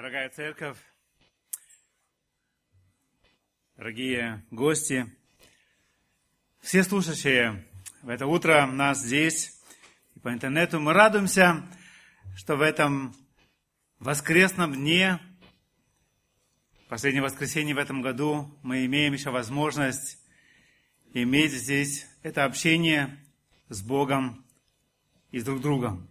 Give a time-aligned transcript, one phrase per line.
[0.00, 0.78] Дорогая церковь,
[3.76, 5.12] дорогие гости,
[6.60, 7.66] все слушающие
[8.02, 9.60] в это утро нас здесь
[10.14, 11.68] и по интернету, мы радуемся,
[12.36, 13.12] что в этом
[13.98, 15.18] воскресном дне,
[16.88, 20.24] последнее воскресенье в этом году, мы имеем еще возможность
[21.12, 23.18] иметь здесь это общение
[23.68, 24.46] с Богом
[25.32, 26.08] и с друг другом,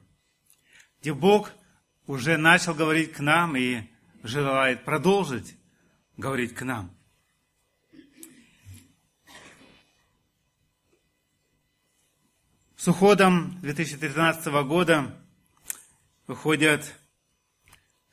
[0.99, 1.53] где Бог–
[2.07, 3.83] уже начал говорить к нам и
[4.23, 5.55] желает продолжить
[6.15, 6.91] говорить к нам.
[12.75, 15.15] С уходом 2013 года
[16.25, 16.95] выходят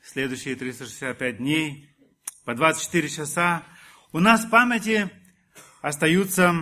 [0.03, 1.89] следующие 365 дней
[2.43, 3.63] по 24 часа.
[4.11, 5.09] У нас в памяти
[5.81, 6.53] остаются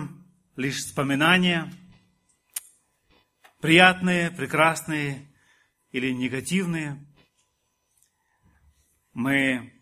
[0.56, 1.72] лишь вспоминания,
[3.60, 5.28] приятные, прекрасные
[5.90, 7.04] или негативные–
[9.14, 9.72] мы,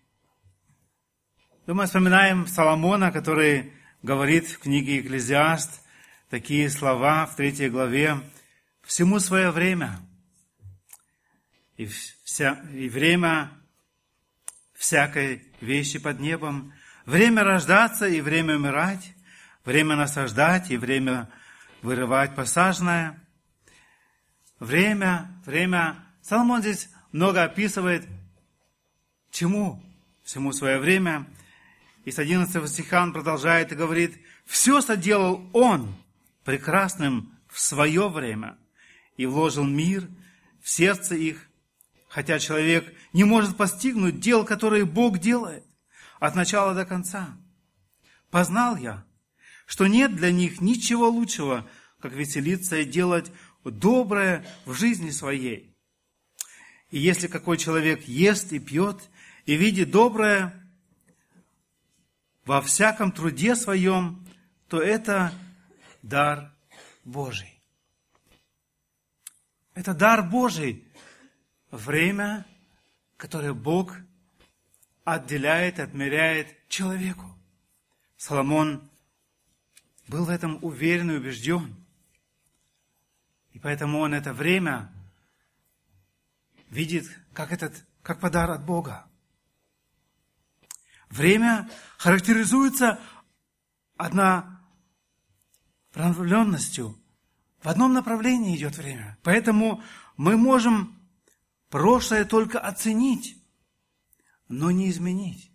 [1.66, 5.80] думаю, вспоминаем Соломона, который говорит в книге «Экклезиаст»
[6.28, 8.20] такие слова в третьей главе.
[8.82, 10.00] «Всему свое время,
[11.76, 13.50] и, вся, и время
[14.74, 16.74] всякой вещи под небом,
[17.06, 19.14] время рождаться и время умирать,
[19.64, 21.30] время насаждать и время
[21.80, 23.18] вырывать посаженное,
[24.58, 26.04] время, время.
[26.20, 28.06] Соломон здесь много описывает
[29.32, 29.82] Чему?
[30.22, 31.26] Всему свое время.
[32.04, 35.94] И с 11 стиха он продолжает и говорит, «Все соделал Он
[36.44, 38.58] прекрасным в свое время
[39.16, 40.06] и вложил мир
[40.60, 41.48] в сердце их,
[42.08, 45.64] хотя человек не может постигнуть дел, которые Бог делает
[46.20, 47.34] от начала до конца.
[48.30, 49.04] Познал я,
[49.66, 51.66] что нет для них ничего лучшего,
[52.00, 53.32] как веселиться и делать
[53.64, 55.74] доброе в жизни своей.
[56.90, 59.08] И если какой человек ест и пьет
[59.46, 60.52] и видит доброе
[62.44, 64.26] во всяком труде своем,
[64.68, 65.32] то это
[66.02, 66.52] дар
[67.04, 67.60] Божий.
[69.74, 70.86] Это дар Божий.
[71.70, 72.46] Время,
[73.16, 73.96] которое Бог
[75.04, 77.26] отделяет, отмеряет человеку.
[78.16, 78.88] Соломон
[80.08, 81.74] был в этом уверен и убежден.
[83.52, 84.92] И поэтому он это время
[86.70, 89.06] видит как, этот, как подарок от Бога.
[91.12, 92.98] Время характеризуется
[93.98, 96.98] однонаправленностью.
[97.62, 99.18] В одном направлении идет время.
[99.22, 99.82] Поэтому
[100.16, 100.98] мы можем
[101.68, 103.36] прошлое только оценить,
[104.48, 105.52] но не изменить.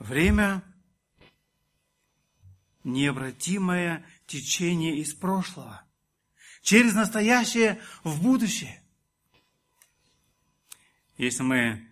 [0.00, 0.64] Время–
[2.82, 5.84] необратимое течение из прошлого,
[6.62, 8.82] через настоящее в будущее.
[11.16, 11.85] Если мы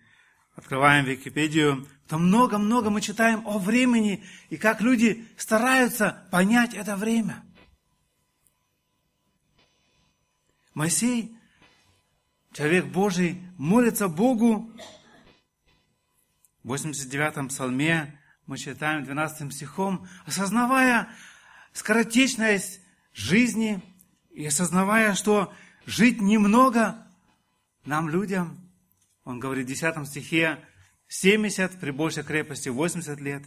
[0.55, 7.43] открываем Википедию, то много-много мы читаем о времени и как люди стараются понять это время.
[10.73, 11.35] Моисей,
[12.53, 14.69] человек Божий, молится Богу.
[16.63, 21.09] В 89-м псалме мы читаем 12 стихом, осознавая
[21.73, 22.81] скоротечность
[23.13, 23.81] жизни
[24.31, 25.53] и осознавая, что
[25.85, 27.07] жить немного
[27.85, 28.59] нам, людям–
[29.25, 30.63] он говорит в 10 стихе
[31.07, 33.43] 70, при большей крепости 80 лет.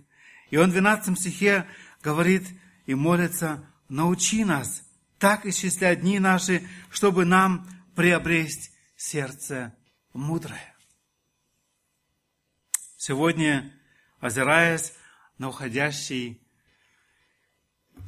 [0.50, 1.66] И он в 12 стихе
[2.03, 2.47] говорит
[2.87, 4.83] и молится, научи нас
[5.19, 9.75] так исчислять дни наши, чтобы нам приобрести сердце
[10.12, 10.75] мудрое.
[12.97, 13.72] Сегодня,
[14.21, 14.93] озираясь
[15.39, 16.43] на уходящий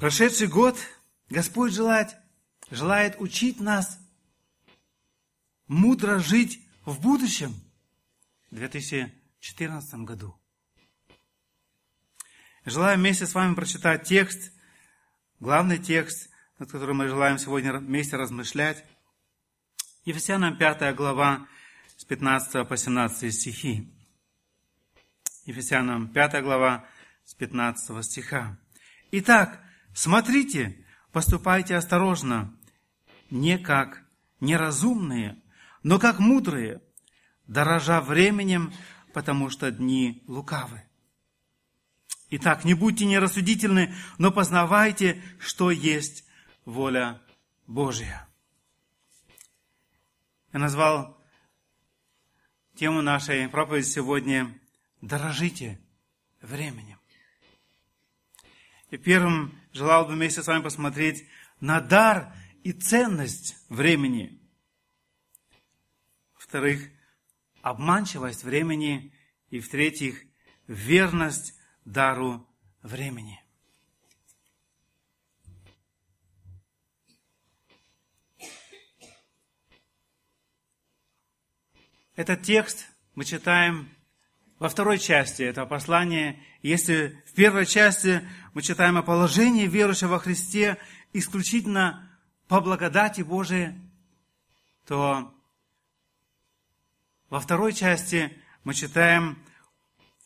[0.00, 0.76] прошедший год,
[1.28, 2.16] Господь желает,
[2.70, 3.98] желает учить нас
[5.68, 7.54] мудро жить в будущем,
[8.50, 10.36] в 2014 году.
[12.64, 14.52] Желаю вместе с вами прочитать текст,
[15.38, 18.84] главный текст, над которым мы желаем сегодня вместе размышлять.
[20.04, 21.46] Ефесянам 5 глава
[21.96, 23.92] с 15 по 17 стихи.
[25.46, 26.86] Ефесянам 5 глава
[27.24, 28.58] с 15 стиха.
[29.10, 29.62] Итак,
[29.94, 32.56] смотрите, поступайте осторожно,
[33.30, 34.02] не как
[34.40, 35.40] неразумные,
[35.82, 36.82] но как мудрые,
[37.46, 38.72] дорожа временем,
[39.12, 40.82] потому что дни лукавы.
[42.30, 46.24] Итак, не будьте нерассудительны, но познавайте, что есть
[46.64, 47.20] воля
[47.66, 48.28] Божья.
[50.52, 51.20] Я назвал
[52.76, 54.56] тему нашей проповеди сегодня
[55.00, 55.80] «Дорожите
[56.40, 56.98] временем».
[58.90, 61.26] И первым желал бы вместе с вами посмотреть
[61.60, 62.32] на дар
[62.62, 64.36] и ценность времени–
[66.50, 66.90] во-вторых,
[67.62, 69.14] обманчивость времени
[69.50, 70.20] и, в-третьих,
[70.66, 71.54] верность
[71.84, 72.44] дару
[72.82, 73.40] времени.
[82.16, 83.88] Этот текст мы читаем
[84.58, 86.42] во второй части этого послания.
[86.62, 90.78] Если в первой части мы читаем о положении верующего во Христе
[91.12, 92.10] исключительно
[92.48, 93.74] по благодати Божией,
[94.84, 95.32] то
[97.30, 99.38] во второй части мы читаем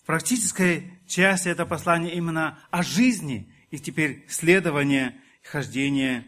[0.02, 6.26] в практической части этого послания именно о жизни и теперь следования и хождения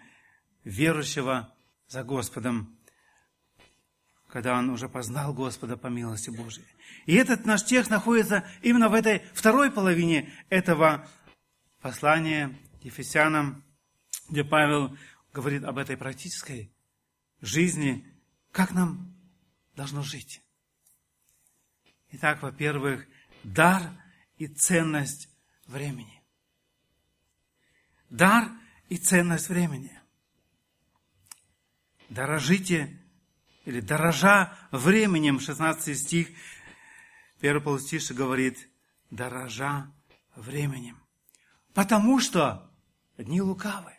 [0.64, 1.55] верующего
[1.88, 2.78] за Господом,
[4.28, 6.67] когда он уже познал Господа по милости Божией.
[7.06, 11.08] И этот наш текст находится именно в этой второй половине этого
[11.81, 13.64] послания Ефесянам,
[14.28, 14.96] где Павел
[15.32, 16.70] говорит об этой практической
[17.40, 18.05] жизни,
[18.52, 19.14] как нам
[19.75, 20.43] должно жить.
[22.12, 23.06] Итак, во-первых,
[23.43, 23.82] дар
[24.37, 25.29] и ценность
[25.67, 26.23] времени.
[28.11, 28.50] Дар
[28.88, 29.99] и ценность времени.
[32.08, 33.03] Дорожите
[33.64, 36.29] или дорожа временем, 16 стих,
[37.41, 38.69] первый полустише говорит,
[39.11, 39.93] дорожа
[40.37, 41.02] временем.
[41.75, 42.70] Потому что
[43.19, 43.93] дни лукавы.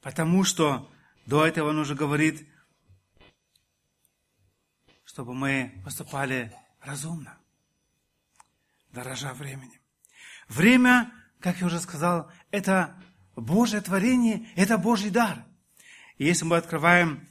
[0.00, 0.90] Потому что
[1.26, 2.48] до этого он уже говорит,
[5.20, 6.50] чтобы мы поступали
[6.80, 7.36] разумно,
[8.90, 9.78] дорожа временем.
[10.48, 12.96] Время, как я уже сказал, это
[13.36, 15.44] Божье творение, это Божий дар.
[16.16, 17.28] И если мы открываем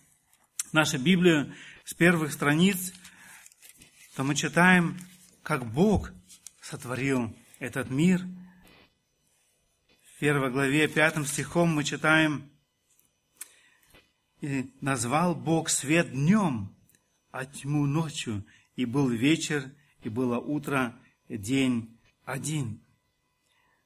[0.71, 1.51] нашу Библию
[1.83, 2.93] с первых страниц,
[4.15, 4.95] то мы читаем,
[5.41, 6.11] как Бог
[6.61, 8.23] сотворил этот мир.
[10.13, 12.51] В первой главе, пятым стихом мы читаем,
[14.41, 16.75] «И назвал Бог свет днем,
[17.31, 18.45] а тьму ночью,
[18.75, 19.71] и был вечер,
[20.01, 20.97] и было утро,
[21.27, 22.81] день один.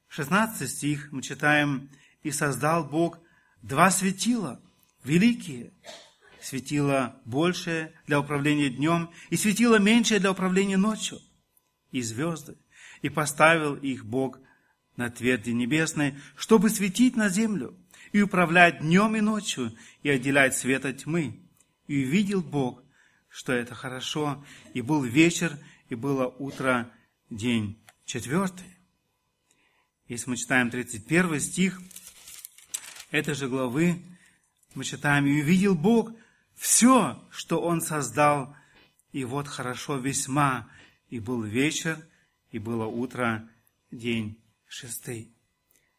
[0.08, 1.90] 16 стих мы читаем,
[2.22, 3.18] «И создал Бог
[3.60, 4.62] два светила,
[5.02, 5.72] великие,
[6.40, 11.18] светило большее для управления днем, и светило меньшее для управления ночью,
[11.90, 12.56] и звезды,
[13.02, 14.38] и поставил их Бог
[14.96, 17.76] на тверди небесной, чтобы светить на землю,
[18.12, 21.40] и управлять днем и ночью, и отделять свет от тьмы.
[21.88, 22.83] И увидел Бог,
[23.34, 24.44] что это хорошо.
[24.74, 25.58] И был вечер,
[25.88, 26.88] и было утро,
[27.30, 28.78] день четвертый.
[30.06, 31.80] Если мы читаем 31 стих
[33.10, 34.00] этой же главы,
[34.74, 36.12] мы читаем, «И увидел Бог
[36.54, 38.54] все, что Он создал,
[39.10, 40.68] и вот хорошо весьма,
[41.08, 41.98] и был вечер,
[42.52, 43.48] и было утро,
[43.90, 45.34] день шестый».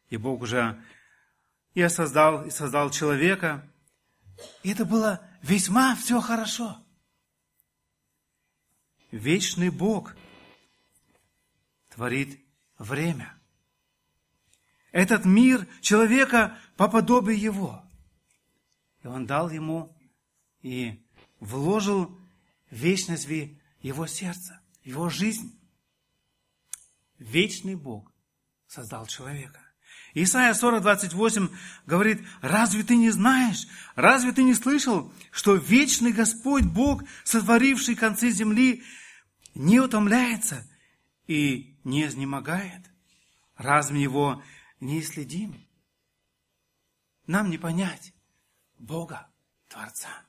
[0.09, 0.81] И Бог уже
[1.73, 3.69] и создал, и создал человека,
[4.63, 6.81] и это было весьма все хорошо–
[9.15, 10.15] вечный Бог
[11.89, 12.39] творит
[12.77, 13.33] время.
[14.91, 17.83] Этот мир человека по подобию Его.
[19.03, 19.95] И Он дал ему
[20.61, 21.03] и
[21.39, 22.17] вложил
[22.69, 23.49] вечность в
[23.81, 25.57] его сердце, его жизнь.
[27.17, 28.11] Вечный Бог
[28.67, 29.61] создал человека.
[30.13, 31.49] Исайя 40, 28
[31.85, 38.31] говорит, разве ты не знаешь, разве ты не слышал, что вечный Господь Бог, сотворивший концы
[38.31, 38.83] земли,
[39.55, 40.69] не утомляется
[41.27, 42.81] и не изнемогает.
[43.55, 44.43] Разве его
[44.79, 45.65] не следим?
[47.25, 48.13] Нам не понять
[48.77, 49.27] Бога,
[49.69, 50.25] Творца.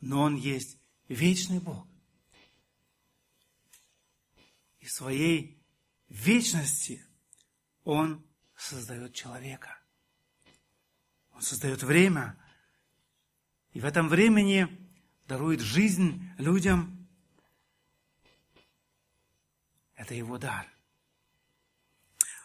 [0.00, 1.88] Но Он есть вечный Бог.
[4.78, 5.60] И в своей
[6.08, 7.04] вечности
[7.84, 8.24] Он
[8.54, 9.80] создает человека.
[11.32, 12.38] Он создает время.
[13.72, 14.68] И в этом времени
[15.26, 16.94] дарует жизнь людям–
[19.98, 20.64] Это его дар.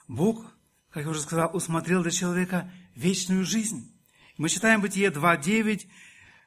[0.07, 0.53] Бог,
[0.89, 3.95] как я уже сказал, усмотрел для человека вечную жизнь.
[4.37, 5.87] Мы читаем Бытие 2.9,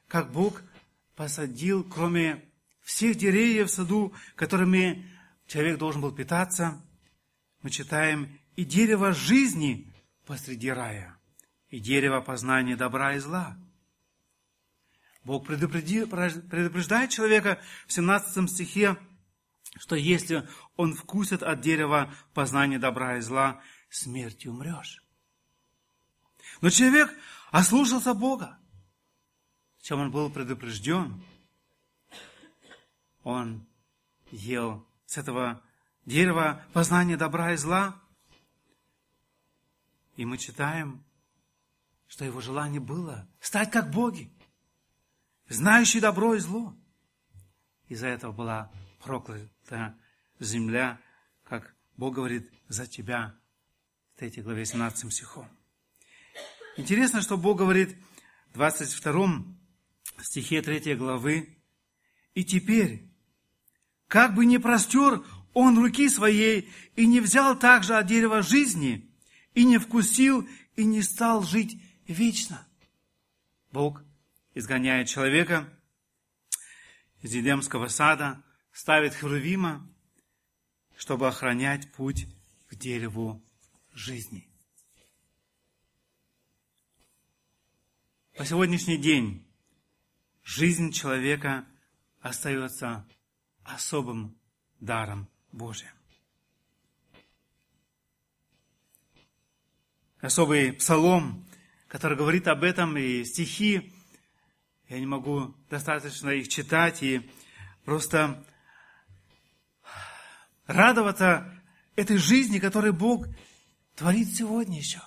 [0.09, 0.61] как Бог
[1.15, 2.43] посадил, кроме
[2.81, 5.09] всех деревьев в саду, которыми
[5.47, 6.83] человек должен был питаться,
[7.61, 9.93] мы читаем и дерево жизни
[10.25, 11.17] посреди рая,
[11.69, 13.57] и дерево познания добра и зла.
[15.23, 18.97] Бог предупреждает человека в 17 стихе,
[19.79, 25.03] что если он вкусит от дерева познания добра и зла, смертью умрешь.
[26.61, 27.13] Но человек
[27.51, 28.57] ослушался Бога,
[29.81, 31.23] чем он был предупрежден.
[33.23, 33.67] Он
[34.31, 35.61] ел с этого
[36.05, 38.01] дерева познания добра и зла.
[40.15, 41.03] И мы читаем,
[42.07, 44.31] что его желание было стать как боги,
[45.47, 46.75] знающие добро и зло.
[47.87, 48.71] из-за этого была
[49.03, 49.56] проклята
[50.39, 50.99] земля,
[51.43, 53.35] как Бог говорит, за тебя,
[54.15, 55.47] в 3 главе 17 стихом.
[56.75, 57.97] Интересно, что Бог говорит
[58.49, 59.45] в 22
[60.21, 61.57] стихе 3 главы,
[62.33, 63.09] «И теперь,
[64.07, 69.11] как бы не простер он руки своей и не взял также от дерева жизни,
[69.55, 72.67] и не вкусил, и не стал жить вечно».
[73.71, 74.03] Бог
[74.53, 75.67] изгоняет человека
[77.21, 78.43] из Едемского сада,
[78.77, 79.91] ставит Херувима,
[80.95, 82.27] чтобы охранять путь
[82.67, 83.43] к дереву
[83.91, 84.47] жизни.
[88.37, 89.43] По сегодняшний день
[90.43, 91.65] жизнь человека
[92.19, 93.07] остается
[93.63, 94.37] особым
[94.79, 95.89] даром Божьим.
[100.19, 101.47] Особый псалом,
[101.87, 103.91] который говорит об этом, и стихи,
[104.87, 107.27] я не могу достаточно их читать, и
[107.83, 108.45] просто
[110.67, 111.51] радоваться
[111.95, 113.27] этой жизни, которую Бог
[113.95, 115.01] творит сегодня еще,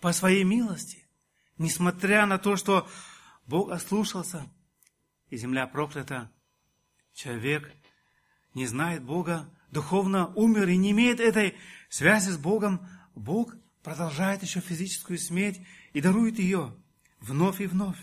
[0.00, 1.06] по своей милости.
[1.58, 2.88] Несмотря на то, что
[3.46, 4.46] Бог ослушался,
[5.28, 6.30] и земля проклята,
[7.12, 7.70] человек
[8.54, 11.56] не знает Бога, духовно умер и не имеет этой
[11.88, 15.60] связи с Богом, Бог продолжает еще физическую смерть
[15.92, 16.74] и дарует ее
[17.20, 17.98] вновь и вновь.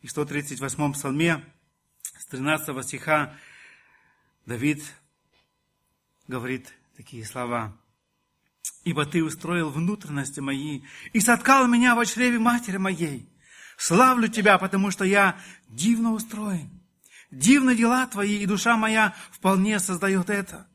[0.00, 1.44] И в 138-м псалме
[2.18, 3.34] с 13 стиха
[4.44, 4.82] Давид
[6.28, 7.76] говорит такие слова.
[8.84, 13.28] «Ибо Ты устроил внутренности мои и соткал меня в чреве матери моей.
[13.76, 16.70] Славлю Тебя, потому что я дивно устроен.
[17.30, 20.66] Дивны дела Твои, и душа моя вполне создает это.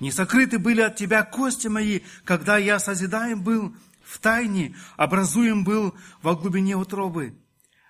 [0.00, 5.94] Не сокрыты были от Тебя кости мои, когда я созидаем был в тайне, образуем был
[6.22, 7.38] во глубине утробы.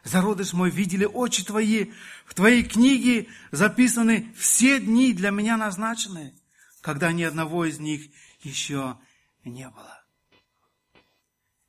[0.04, 1.92] Зародыш мой, видели очи Твои,
[2.26, 6.34] в Твоей книге записаны все дни для меня назначенные
[6.80, 8.98] когда ни одного из них еще
[9.44, 10.04] не было.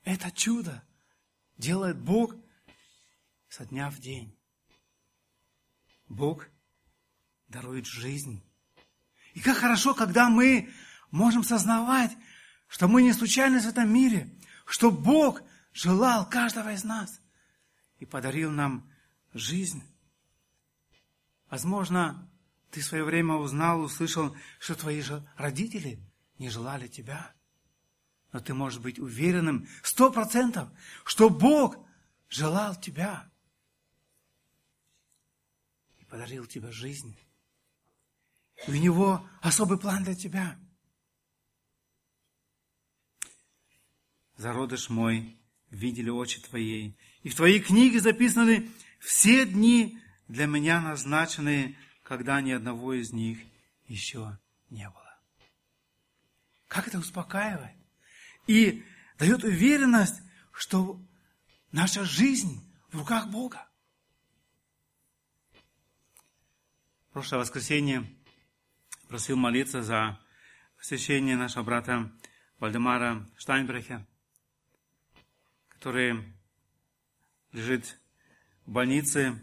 [0.04, 0.84] Это чудо
[1.58, 2.36] делает Бог
[3.48, 4.36] со дня в день.
[6.08, 6.48] Бог
[7.48, 8.44] дарует жизнь.
[9.34, 10.70] И как хорошо, когда мы
[11.12, 12.16] можем сознавать,
[12.68, 14.36] что мы не случайно в этом мире,
[14.66, 15.42] что Бог
[15.74, 17.22] желал каждого из нас
[17.98, 18.89] и подарил нам
[19.34, 19.84] жизнь.
[21.50, 22.29] Возможно,
[22.72, 26.00] ты в свое время узнал, услышал, что твои же родители
[26.38, 27.34] не желали тебя.
[28.32, 30.70] Но ты можешь быть уверенным, сто процентов,
[31.04, 31.78] что Бог
[32.30, 33.30] желал тебя
[36.00, 37.18] и подарил тебе жизнь.
[38.68, 40.60] И у Него особый план для тебя.
[44.38, 45.38] Зародыш мой,
[45.72, 51.76] видели очи Твоей, и в Твоей книге записаны все дни для меня назначенные
[52.10, 53.38] когда ни одного из них
[53.86, 54.39] еще
[54.72, 55.20] не было.
[56.68, 57.78] Как это успокаивает?
[58.48, 58.84] И
[59.20, 60.20] дает уверенность,
[60.51, 61.00] что
[61.72, 63.70] наша жизнь в руках Бога.
[67.12, 68.12] Прошлое воскресенье
[69.08, 70.20] просил молиться за
[70.78, 72.12] посещение нашего брата
[72.58, 74.04] Вальдемара Штайнбрехера,
[75.68, 76.34] который
[77.51, 78.00] лежит
[78.66, 79.39] в больнице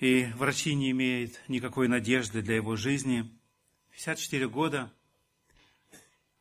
[0.00, 3.30] и врачи не имеют никакой надежды для его жизни.
[3.90, 4.92] 54 года,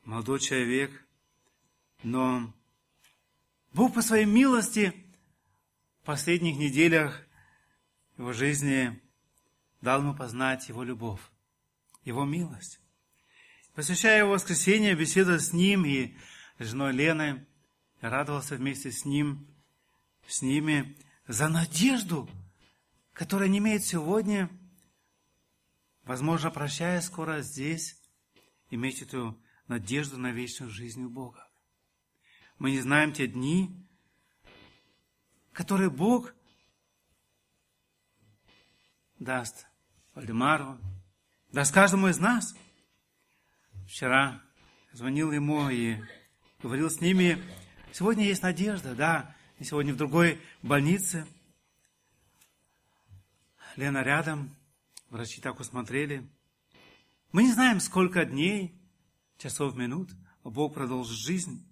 [0.05, 1.05] молодой человек,
[2.01, 2.53] но
[3.73, 4.93] Бог по своей милости
[6.01, 7.21] в последних неделях
[8.17, 8.97] его жизни
[9.81, 11.21] дал ему познать его любовь,
[12.05, 12.79] его милость.
[13.75, 16.13] Посвящая его воскресенье, беседовал с ним и
[16.59, 17.45] женой Леной,
[17.99, 19.47] радовался вместе с ним,
[20.27, 20.97] с ними
[21.27, 22.29] за надежду,
[23.19, 24.49] которая не имеет сегодня,
[26.03, 28.01] возможно, прощая скоро здесь,
[28.69, 31.45] иметь эту надежду на вечную жизнь у Бога.
[32.59, 33.75] Мы не знаем те дни,
[35.51, 36.33] которые Бог
[39.19, 39.67] даст
[40.15, 40.79] Вальдемару,
[41.51, 42.55] даст каждому из нас.
[43.85, 44.41] Вчера
[44.93, 45.97] звонил ему и
[46.63, 47.37] говорил с ними,
[47.91, 51.27] сегодня есть надежда, да, и сегодня в другой больнице–
[53.75, 54.55] Лена рядом,
[55.09, 56.29] врачи так усмотрели.
[57.31, 58.79] Мы не знаем, сколько дней,
[59.37, 60.09] часов, минут
[60.43, 61.65] Бог продолжит жизнь.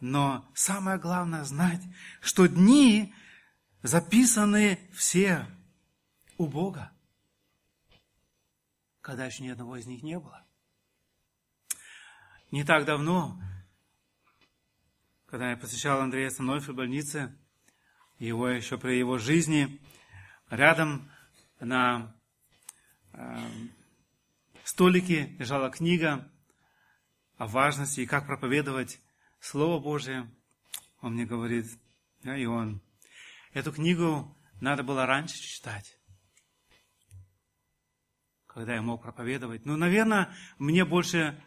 [0.00, 1.82] Но самое главное знать,
[2.20, 3.14] что дни
[3.82, 5.46] записаны все
[6.36, 6.92] у Бога,
[9.00, 10.46] когда еще ни одного из них не было.
[12.50, 13.40] Не так давно,
[15.26, 17.36] когда я посещал Андрея Становфи в больнице,
[18.18, 19.80] его еще при его жизни,
[20.50, 21.10] Рядом
[21.60, 22.16] на
[23.12, 23.48] э,
[24.64, 26.32] столике лежала книга
[27.36, 28.98] о важности и как проповедовать
[29.40, 30.30] Слово Божие.
[31.02, 31.66] Он мне говорит,
[32.24, 32.80] а и он,
[33.52, 35.98] эту книгу надо было раньше читать,
[38.46, 39.66] когда я мог проповедовать.
[39.66, 41.38] Ну, наверное, мне больше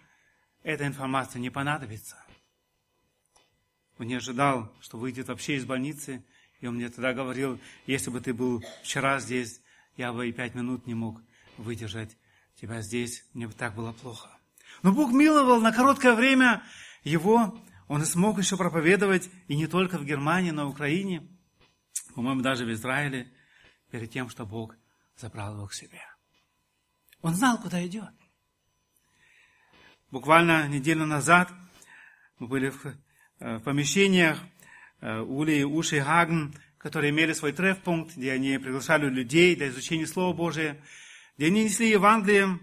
[0.61, 2.23] эта информация не понадобится.
[3.97, 6.23] Он не ожидал, что выйдет вообще из больницы,
[6.61, 9.61] и он мне тогда говорил, если бы ты был вчера здесь,
[9.97, 11.21] я бы и пять минут не мог
[11.57, 12.15] выдержать
[12.55, 14.29] тебя здесь, мне бы так было плохо.
[14.83, 16.63] Но Бог миловал на короткое время
[17.03, 21.27] его, он смог еще проповедовать, и не только в Германии, но и в Украине,
[22.15, 23.31] по-моему, даже в Израиле,
[23.89, 24.75] перед тем, что Бог
[25.17, 26.01] забрал его к себе.
[27.21, 28.11] Он знал, куда идет.
[30.09, 31.51] Буквально неделю назад
[32.39, 32.85] мы были в,
[33.39, 34.39] э, помещениях
[35.01, 40.33] Ули и Уши Хаген, которые имели свой трефпункт, где они приглашали людей для изучения Слова
[40.33, 40.81] Божия,
[41.37, 42.59] где они несли Евангелие,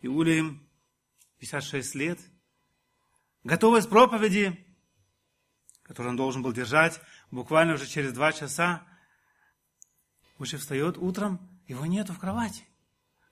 [0.00, 0.58] и Ули
[1.38, 2.18] 56 лет,
[3.44, 4.64] готовность проповеди,
[5.82, 8.86] которую он должен был держать, буквально уже через два часа,
[10.38, 12.64] уже встает утром, его нету в кровати.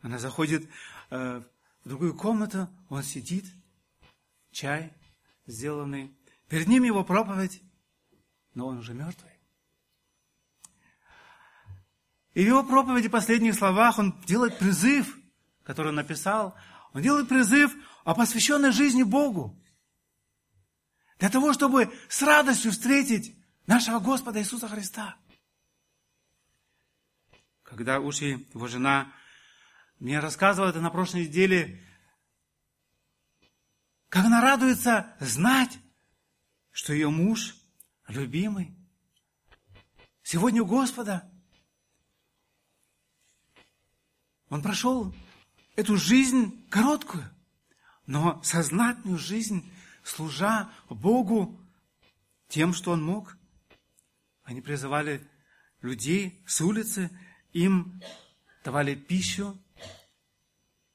[0.01, 0.69] Она заходит
[1.11, 1.43] э,
[1.85, 3.45] в другую комнату, он сидит,
[4.51, 4.93] чай
[5.47, 6.17] сделанный.
[6.49, 7.63] Перед ним его проповедь,
[8.57, 9.31] но он уже мертвый.
[12.33, 15.17] И в его проповеди, последних словах, он делает призыв,
[15.63, 16.57] который он написал.
[16.93, 17.73] Он делает призыв
[18.05, 19.63] о посвященной жизни Богу.
[21.19, 23.37] Для того, чтобы с радостью встретить
[23.67, 25.17] нашего Господа Иисуса Христа.
[27.63, 29.13] Когда Уши, его жена,
[29.99, 31.83] мне рассказывала это на прошлой неделе,
[34.09, 35.79] как она радуется знать,
[36.71, 37.55] что ее муж,
[38.09, 38.75] любимый,
[40.23, 41.31] сегодня у Господа–
[44.49, 45.15] Он прошел
[45.75, 47.29] эту жизнь короткую,
[48.07, 49.69] но сознательную жизнь,
[50.05, 51.61] служа Богу
[52.49, 53.37] тем, что он мог.
[54.45, 55.29] Они призывали
[55.83, 57.11] людей с улицы,
[57.53, 58.01] им
[58.65, 59.59] давали пищу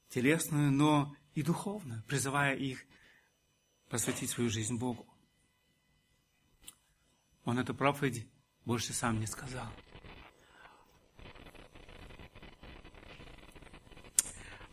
[0.08, 2.84] телесную, но и духовную, призывая их
[3.90, 5.06] посвятить свою жизнь Богу.
[7.44, 8.26] Он эту проповедь
[8.64, 9.66] больше сам не сказал.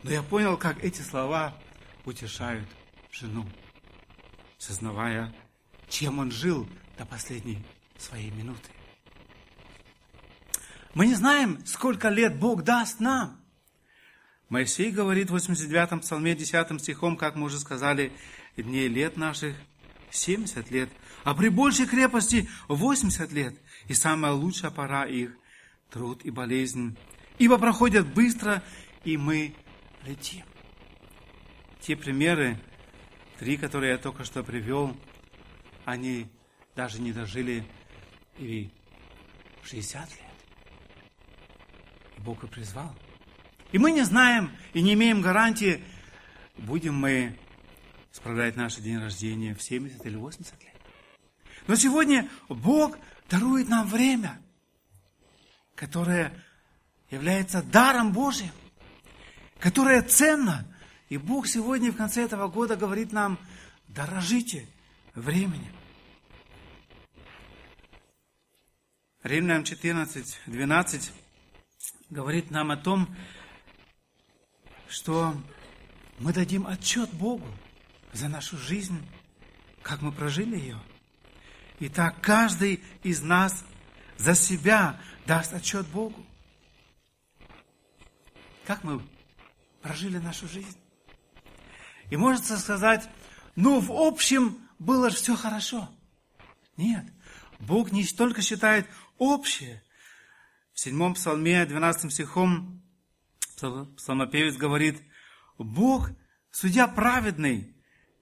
[0.02, 1.54] Но я понял, как эти слова
[2.04, 2.68] утешают
[3.10, 3.46] жену,
[4.56, 5.34] сознавая,
[5.88, 7.62] чем он жил до последней
[7.98, 8.70] своей минуты.
[10.94, 13.40] Мы не знаем, сколько лет Бог даст нам.
[14.48, 18.12] Моисей говорит в 89-м псалме 10 стихом, как мы уже сказали,
[18.56, 19.56] дней лет наших
[20.10, 20.90] 70 лет,
[21.24, 23.54] а при большей крепости 80 лет.
[23.88, 25.32] И самая лучшая пора их–
[25.90, 26.96] труд и болезнь.
[27.38, 28.62] Ибо проходят быстро,
[29.04, 29.54] и мы
[30.04, 30.44] летим.
[31.80, 32.58] Те примеры,
[33.38, 34.96] три, которые я только что привел,
[35.84, 36.28] они
[36.76, 37.64] даже не дожили
[38.38, 38.70] и
[39.64, 40.20] 60 лет.
[42.16, 42.94] И Бог и призвал.
[43.72, 45.82] И мы не знаем и не имеем гарантии,
[46.58, 47.38] будем мы
[48.12, 50.69] справлять наш день рождения в 70 или 80 лет.
[51.70, 54.42] Но сегодня Бог дарует нам время,
[55.76, 56.34] которое
[57.10, 58.50] является даром Божьим
[59.60, 60.66] которая ценна.
[61.08, 63.38] И Бог сегодня в конце этого года говорит нам,
[63.86, 64.66] дорожите
[65.14, 65.72] временем.
[69.22, 71.12] Римлянам 14, 12
[72.08, 73.14] говорит нам о том,
[74.88, 75.40] что
[76.18, 77.46] мы дадим отчет Богу
[78.12, 79.06] за нашу жизнь,
[79.82, 80.80] как мы прожили ее.
[81.80, 83.64] И так каждый из нас
[84.18, 86.24] за себя даст отчет Богу.
[88.66, 89.02] Как мы
[89.80, 90.78] прожили нашу жизнь.
[92.10, 93.08] И можно сказать,
[93.56, 95.88] ну, в общем, было же все хорошо.
[96.76, 97.04] Нет,
[97.58, 99.82] Бог не только считает общее.
[100.74, 102.82] В седьмом псалме, 12 стихом,
[103.96, 105.00] псалмопевец говорит,
[105.56, 106.10] Бог,
[106.50, 107.74] судья праведный,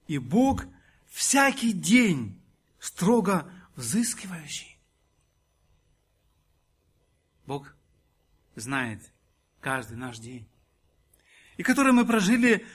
[0.07, 0.65] и Бог
[1.09, 2.38] всякий день
[2.79, 4.79] строго взыскивающий.
[7.45, 7.73] Бог
[8.55, 9.01] знает
[9.59, 10.49] каждый наш день
[11.59, 12.65] и который мы прожили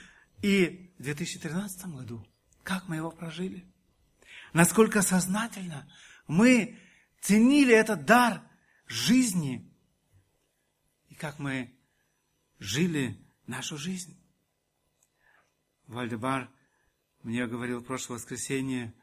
[0.43, 2.23] и в 2013 году.
[2.61, 3.65] Как мы его прожили?
[4.53, 5.91] Насколько сознательно
[6.27, 6.77] мы
[7.19, 8.43] ценили этот дар
[8.85, 9.67] жизни
[11.09, 11.75] и как мы
[12.59, 14.15] жили нашу жизнь.
[15.87, 16.51] Вальдебар
[17.23, 18.93] мне говорил в прошлое воскресенье,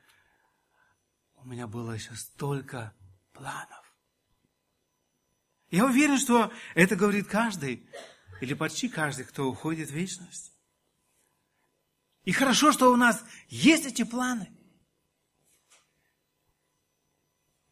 [1.42, 2.94] у меня было еще столько
[3.33, 3.83] планов.
[5.70, 7.88] Я уверен, что это говорит каждый,
[8.40, 10.52] или почти каждый, кто уходит в вечность.
[12.24, 14.52] И хорошо, что у нас есть эти планы,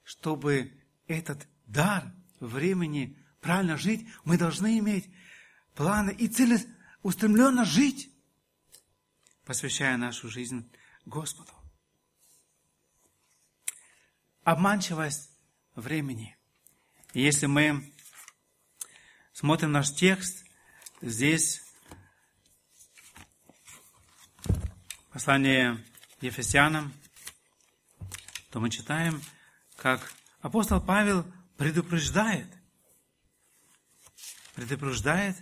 [0.02, 0.72] чтобы
[1.06, 5.08] этот дар времени правильно жить, мы должны иметь
[5.74, 8.12] планы и целеустремленно жить,
[9.44, 10.68] посвящая нашу жизнь
[11.04, 11.59] Господу.
[14.42, 15.30] Обманчивость
[15.74, 16.36] времени.
[17.12, 17.92] если мы
[19.34, 20.44] смотрим наш текст,
[21.02, 21.62] здесь
[25.12, 25.84] послание
[26.22, 26.92] Ефесянам,
[28.50, 29.22] то мы читаем,
[29.76, 31.26] как апостол Павел
[31.58, 32.48] предупреждает,
[34.54, 35.36] предупреждает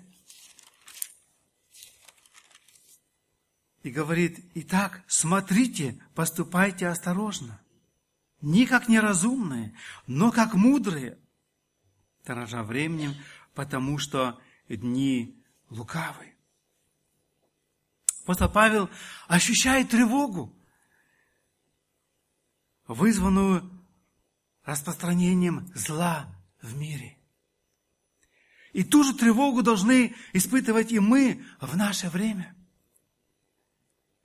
[3.84, 7.60] и говорит, итак, смотрите, поступайте осторожно,
[8.40, 9.74] не как неразумные,
[10.06, 11.18] но как мудрые,
[12.24, 13.14] дорожа временем,
[13.54, 16.34] потому что дни лукавы.
[18.22, 18.90] Апостол Павел
[19.26, 20.54] ощущает тревогу,
[22.86, 23.70] вызванную
[24.64, 26.28] распространением зла
[26.60, 27.16] в мире.
[28.72, 32.54] И ту же тревогу должны испытывать и мы в наше время.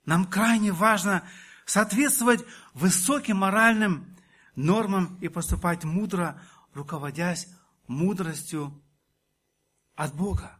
[0.04, 1.26] Нам крайне важно
[1.64, 4.16] соответствовать высоким моральным
[4.54, 6.40] нормам и поступать мудро,
[6.72, 7.48] руководясь
[7.86, 8.82] мудростью
[9.94, 10.58] от Бога.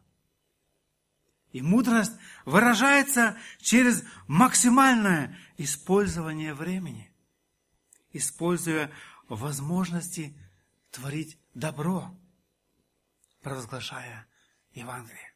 [1.51, 2.13] И мудрость
[2.45, 7.15] выражается через максимальное использование времени,
[8.13, 8.91] используя
[9.29, 10.37] возможности
[10.91, 12.19] творить добро,
[13.41, 14.27] провозглашая
[14.73, 15.33] Евангелие.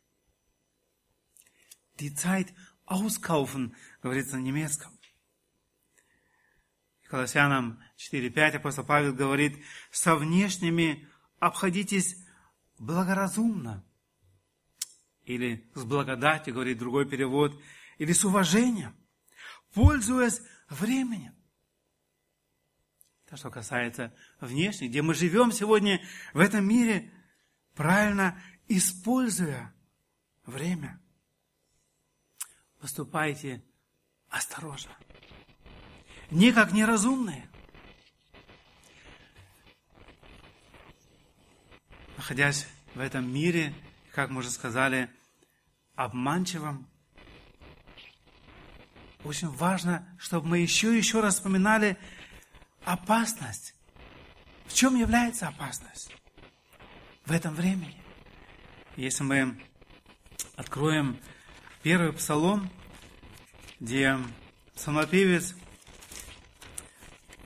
[1.98, 2.54] Die Zeit
[2.86, 4.97] auskaufen, говорится на немецком.
[7.08, 9.58] Колоссянам 4.5 апостол Павел говорит,
[9.90, 12.16] со внешними обходитесь
[12.78, 13.84] благоразумно,
[15.24, 17.58] или с благодатью, говорит другой перевод,
[17.96, 18.94] или с уважением,
[19.72, 21.34] пользуясь временем.
[23.26, 27.12] То, что касается внешних, где мы живем сегодня в этом мире,
[27.74, 29.74] правильно используя
[30.44, 31.00] время.
[32.80, 33.62] Поступайте
[34.28, 34.96] осторожно.
[36.30, 37.48] Не как неразумные.
[42.16, 43.72] Находясь в этом мире,
[44.12, 45.08] как мы уже сказали,
[45.94, 46.86] обманчивым.
[49.24, 51.96] Очень важно, чтобы мы еще и еще раз вспоминали
[52.84, 53.74] опасность.
[54.66, 56.14] В чем является опасность
[57.24, 58.00] в этом времени?
[58.96, 59.58] Если мы
[60.56, 61.18] откроем
[61.82, 62.70] первый псалом,
[63.80, 64.18] где
[64.74, 65.54] псалмопевец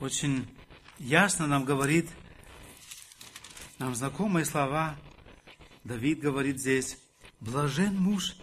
[0.03, 0.45] очень
[0.99, 2.09] ясно нам говорит,
[3.79, 4.97] нам знакомые слова,
[5.85, 6.97] Давид говорит здесь,
[7.39, 8.35] блажен муж,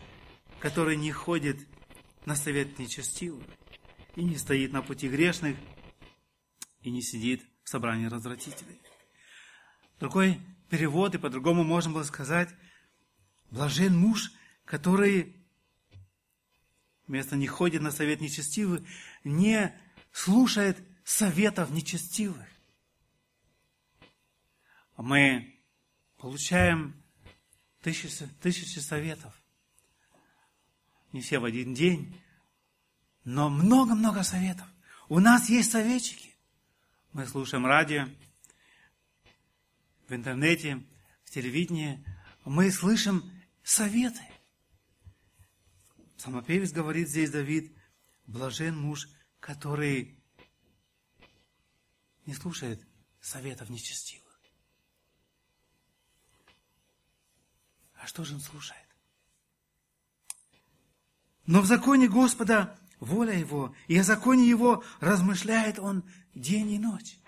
[0.59, 1.59] который не ходит
[2.25, 3.44] на совет нечестивых,
[4.16, 5.55] и не стоит на пути грешных,
[6.81, 8.81] и не сидит в собрании развратителей.
[9.99, 12.49] Другой перевод, и по-другому можно было сказать,
[13.51, 14.33] блажен муж,
[14.64, 15.37] который
[17.07, 18.81] вместо не ходит на совет нечестивых,
[19.25, 19.79] не
[20.11, 20.79] слушает
[21.11, 22.46] советов нечестивых.
[24.96, 25.61] Мы
[26.18, 27.03] получаем
[27.81, 28.09] тысячи,
[28.40, 29.35] тысячи советов
[31.12, 32.20] не все в один день,
[33.25, 34.66] но много-много советов.
[35.09, 36.37] У нас есть советчики.
[37.12, 38.07] Мы слушаем радио,
[40.07, 40.81] в интернете,
[41.25, 42.05] в телевидении.
[42.44, 43.29] Мы слышим
[43.64, 44.23] советы.
[46.16, 47.77] Самопевец говорит здесь, Давид,
[48.27, 49.09] блажен муж,
[49.40, 50.19] который
[52.31, 52.81] не слушает
[53.21, 54.40] советов нечестивых.
[57.95, 58.87] А что же он слушает?
[61.45, 67.19] Но в законе Господа воля Его, и о законе Его размышляет Он день и ночь.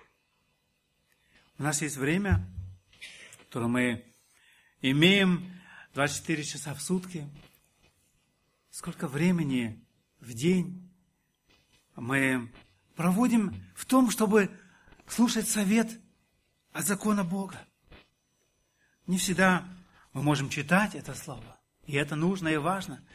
[1.58, 2.48] У нас есть время,
[3.40, 4.14] которое мы
[4.82, 5.60] имеем
[5.94, 7.28] 24 часа в сутки.
[8.70, 9.84] Сколько времени
[10.20, 10.88] в день
[11.96, 12.52] мы
[12.94, 14.48] проводим в том, чтобы
[15.06, 16.00] слушать совет
[16.72, 17.58] от закона Бога.
[19.06, 19.68] Не всегда
[20.12, 23.04] мы можем читать это слово, и это нужно и важно–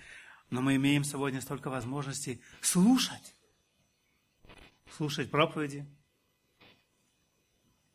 [0.50, 3.36] но мы имеем сегодня столько возможностей слушать.
[4.96, 5.86] Слушать проповеди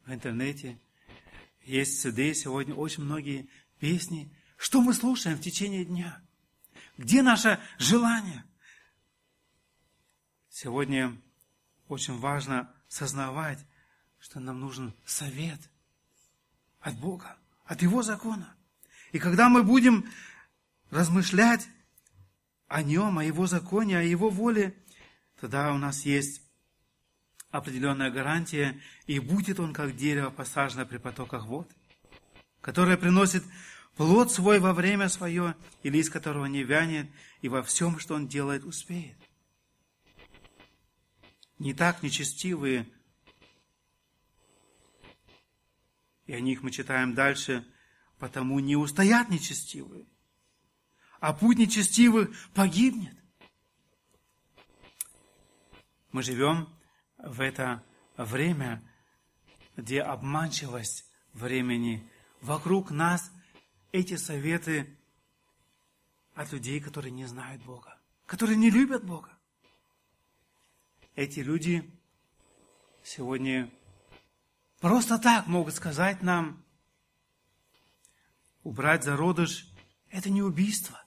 [0.04, 0.78] в интернете.
[1.62, 4.30] Есть CD сегодня очень многие песни.
[4.56, 6.20] Что мы слушаем в течение дня?
[6.98, 8.44] Где наше желание?
[10.50, 11.16] Сегодня
[11.88, 13.64] очень важно сознавать,
[14.22, 15.58] что нам нужен совет
[16.80, 18.54] от Бога, от Его закона.
[19.10, 20.08] И когда мы будем
[20.90, 21.66] размышлять
[22.68, 24.76] о Нем, о Его законе, о Его воле,
[25.40, 26.40] тогда у нас есть
[27.50, 31.68] определенная гарантия, и будет он как дерево, посаженное при потоках вод,
[32.60, 33.42] которое приносит
[33.96, 38.28] плод свой во время свое, и лист которого не вянет, и во всем, что он
[38.28, 39.16] делает, успеет.
[41.58, 42.86] Не так нечестивые,
[46.26, 47.66] и о них мы читаем дальше,
[48.18, 50.06] потому не устоят нечестивые,
[51.20, 53.16] а путь нечестивых погибнет.
[56.12, 56.68] Мы живем
[57.18, 57.84] в это
[58.16, 58.82] время,
[59.76, 62.08] где обманчивость времени.
[62.40, 63.32] Вокруг нас
[63.92, 64.98] эти советы
[66.34, 69.38] от людей, которые не знают Бога, которые не любят Бога.
[71.14, 71.90] Эти люди
[73.02, 73.70] сегодня
[74.82, 76.62] просто так могут сказать нам,
[78.64, 79.70] убрать зародыш–
[80.10, 81.00] это не убийство.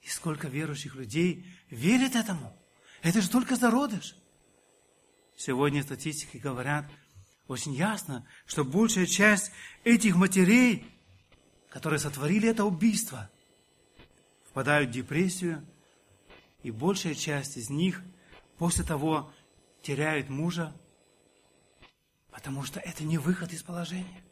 [0.00, 2.58] И сколько верующих людей верит этому–
[3.02, 4.16] это же только зародыш.
[5.36, 6.90] Сегодня статистики говорят
[7.48, 9.52] очень ясно, что большая часть
[9.84, 10.86] этих матерей,
[11.68, 13.30] которые сотворили это убийство,
[14.48, 15.68] впадают в депрессию,
[16.62, 18.02] и большая часть из них
[18.56, 19.30] после того
[19.82, 20.74] теряют мужа,
[22.36, 24.22] потому что это не выход из положения.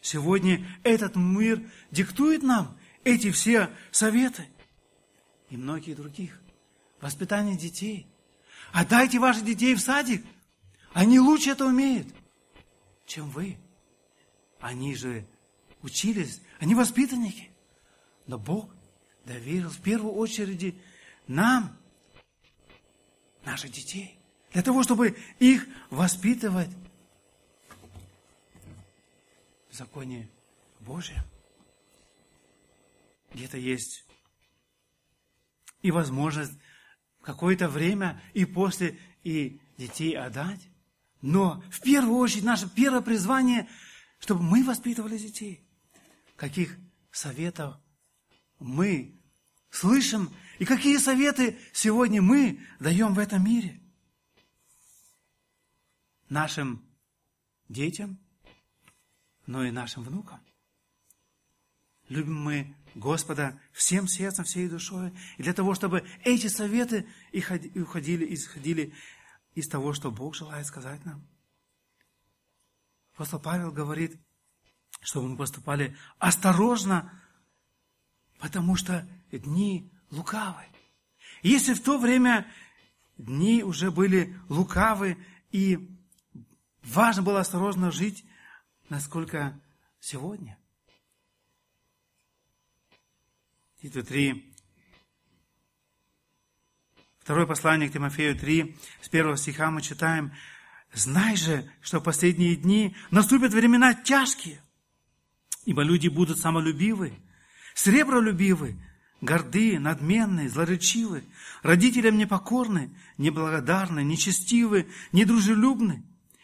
[0.00, 4.48] Сегодня этот мир диктует нам эти все советы
[5.50, 6.40] и многие других
[7.02, 8.06] воспитание детей.
[8.72, 10.24] Отдайте ваших детей в садик.
[10.94, 12.06] Они лучше это умеют,
[13.04, 13.58] чем вы.
[14.58, 15.26] Они же
[15.82, 17.50] учились, они воспитанники.
[18.26, 18.74] Но Бог
[19.26, 20.74] доверил в первую очередь
[21.26, 21.76] нам,
[23.44, 24.18] наших детей,
[24.54, 26.70] для того, чтобы их воспитывать
[29.70, 30.30] в законе
[30.80, 31.22] Божьем.
[33.32, 34.04] Где-то есть
[35.82, 36.52] и возможность
[37.22, 40.60] какое-то время и после и детей отдать.
[41.20, 43.68] Но в первую очередь наше первое призвание,
[44.18, 45.66] чтобы мы воспитывали детей.
[46.36, 46.78] Каких
[47.10, 47.76] советов
[48.58, 49.20] мы
[49.70, 53.80] слышим и какие советы сегодня мы даем в этом мире.
[56.28, 56.84] Нашим
[57.68, 58.18] детям,
[59.48, 60.40] но и нашим внукам.
[62.10, 65.12] Любим мы Господа всем сердцем, всей душой.
[65.38, 67.40] И для того, чтобы эти советы и
[67.80, 68.92] уходили, исходили
[69.54, 71.26] из того, что Бог желает сказать нам.
[73.14, 74.20] Апостол Павел говорит,
[75.00, 77.10] чтобы мы поступали осторожно,
[78.38, 80.64] потому что дни лукавы.
[81.42, 82.46] Если в то время
[83.16, 85.16] дни уже были лукавы,
[85.52, 85.98] и
[86.82, 88.26] важно было осторожно жить,
[88.88, 89.58] насколько
[90.00, 90.58] сегодня–
[93.80, 94.44] Титу 3.
[97.20, 100.32] Второе послание к Тимофею 3, с первого стиха мы читаем,
[100.92, 104.60] «Знай же, что в последние дни наступят времена тяжкие,
[105.64, 107.12] ибо люди будут самолюбивы,
[107.74, 108.76] сребролюбивы,
[109.20, 111.22] горды, надменны, злоречивы,
[111.62, 116.02] родителям непокорны, неблагодарны, нечестивы, недружелюбны,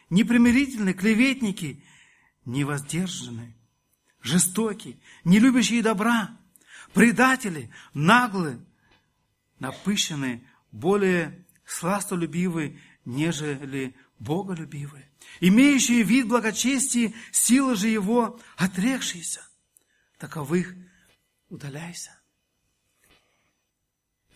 [0.08, 1.82] непримирительны, клеветники,
[2.44, 3.54] невоздержаны,
[4.20, 6.36] жестоки, не любящие добра,
[6.92, 8.64] предатели, наглые,
[9.58, 19.46] напыщенные, более сластолюбивые, нежели боголюбивые, имеющие вид благочестия, силы же его отрекшиеся.
[20.18, 20.74] Таковых
[21.48, 22.18] удаляйся.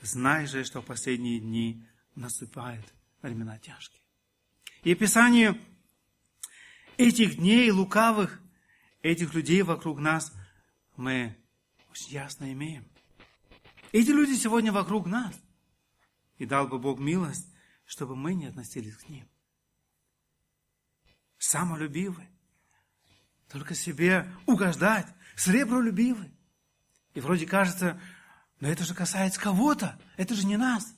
[0.03, 2.87] Знай же, что в последние дни наступают
[3.23, 4.03] времена тяжкие.
[4.85, 5.61] И описание
[6.98, 8.42] этих дней лукавых,
[9.00, 10.32] этих людей вокруг нас,
[10.96, 11.34] мы
[11.90, 12.87] очень ясно имеем.
[13.92, 15.34] Эти люди сегодня вокруг нас.
[16.37, 17.48] И дал бы Бог милость,
[17.87, 19.26] чтобы мы не относились к ним.
[21.38, 22.28] Самолюбивы.
[23.48, 25.06] Только себе угождать.
[25.37, 26.30] Сребролюбивы.
[27.14, 28.00] И вроде кажется,
[28.61, 29.98] но это же касается кого-то.
[30.16, 30.94] Это же не нас.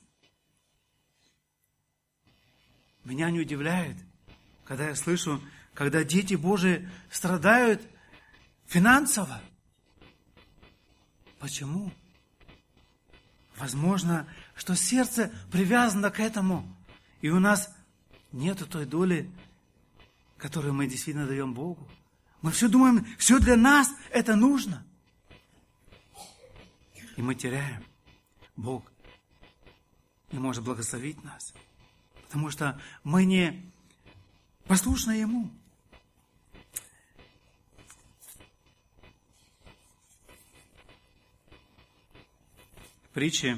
[3.03, 3.97] Меня не удивляет,
[4.63, 5.41] когда я слышу,
[5.73, 7.81] когда дети Божии страдают
[8.67, 9.41] финансово.
[11.39, 11.91] Почему?
[13.57, 16.65] Возможно, что сердце привязано к этому,
[17.21, 17.73] и у нас
[18.31, 19.29] нет той доли,
[20.37, 21.87] которую мы действительно даем Богу.
[22.41, 24.83] Мы все думаем, все для нас это нужно.
[27.15, 27.83] И мы теряем.
[28.55, 28.91] Бог
[30.31, 31.53] не может благословить нас,
[32.23, 33.71] потому что мы не
[34.65, 35.51] послушны Ему.
[43.13, 43.57] Притче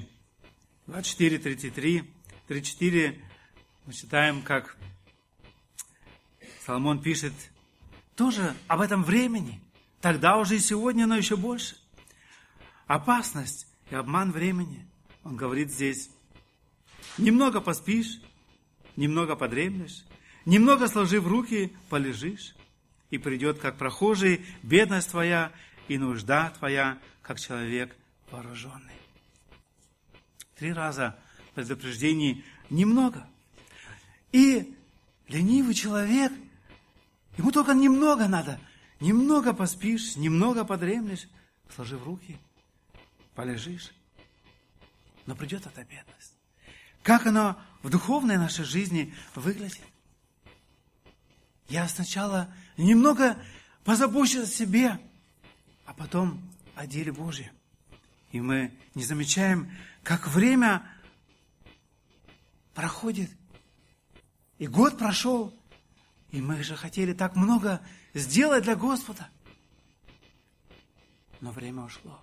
[0.88, 2.04] 24, 33,
[2.48, 3.22] 34
[3.86, 4.78] мы читаем, как
[6.66, 7.34] Соломон пишет
[8.16, 9.62] тоже об этом времени.
[10.02, 11.78] Тогда уже и сегодня, но еще больше.
[12.88, 14.86] Опасность и обман времени.
[15.24, 16.10] Он говорит здесь,
[17.18, 18.22] немного поспишь,
[18.96, 20.04] немного подремлешь,
[20.46, 22.56] немного сложив руки, полежишь,
[23.10, 25.52] и придет, как прохожий, бедность твоя
[25.88, 27.96] и нужда твоя, как человек
[28.32, 29.03] вооруженный.
[30.64, 31.20] Три раза
[31.56, 33.28] предупреждений немного.
[34.32, 34.74] И
[35.28, 36.32] ленивый человек,
[37.38, 38.62] ему только немного надо.
[39.02, 41.28] Немного поспишь, немного подремлешь,
[41.76, 42.40] сложив руки,
[43.36, 43.92] полежишь.
[45.26, 46.32] Но придет эта бедность.
[47.02, 49.82] Как оно в духовной нашей жизни выглядит?
[51.68, 52.48] Я сначала
[52.78, 53.38] немного
[53.84, 54.98] позабочусь о себе,
[55.86, 56.42] а потом
[56.76, 57.52] о деле Божьем.
[58.34, 60.84] И мы не замечаем, как время
[62.74, 63.30] проходит.
[64.58, 65.58] И год прошел,
[66.32, 67.80] и мы же хотели так много
[68.14, 69.30] сделать для Господа.
[71.42, 72.20] Но время ушло.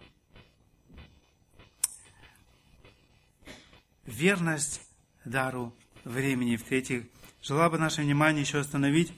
[4.04, 4.82] Верность
[5.24, 6.56] дару времени.
[6.56, 7.06] В-третьих,
[7.40, 9.12] желала бы наше внимание еще остановить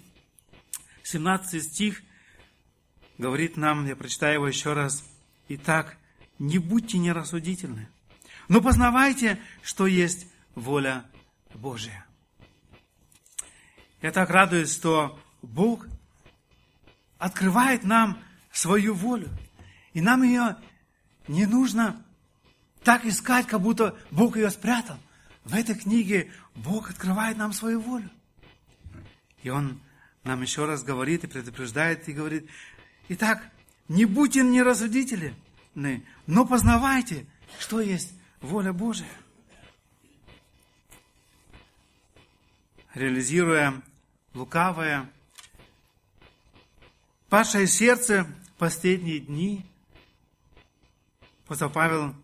[1.05, 2.03] 17 стих
[3.19, 5.05] говорит нам, я прочитаю его еще раз.
[5.49, 5.97] Итак,
[6.39, 7.89] не будьте нерассудительны,
[8.49, 11.05] но познавайте, что есть воля
[11.55, 12.05] Божия.
[14.01, 15.87] Я так радуюсь, что Бог
[17.19, 18.19] открывает нам
[18.51, 19.29] свою волю.
[19.93, 20.57] И нам ее
[21.29, 22.05] не нужно
[22.83, 24.99] так искать, как будто Бог ее спрятал.
[25.45, 28.11] В этой книге Бог открывает нам свою волю.
[29.43, 29.81] И Он
[30.25, 32.49] нам еще раз говорит и предупреждает, и говорит,
[33.09, 33.49] итак,
[33.89, 35.35] не будьте нерассудительны,
[35.75, 37.27] но познавайте,
[37.59, 39.09] что есть воля Божия.
[42.95, 43.83] Реализируя
[44.35, 45.11] лукавое,
[47.29, 49.65] падшее сердце в последние дни,
[51.45, 52.15] апостол Павел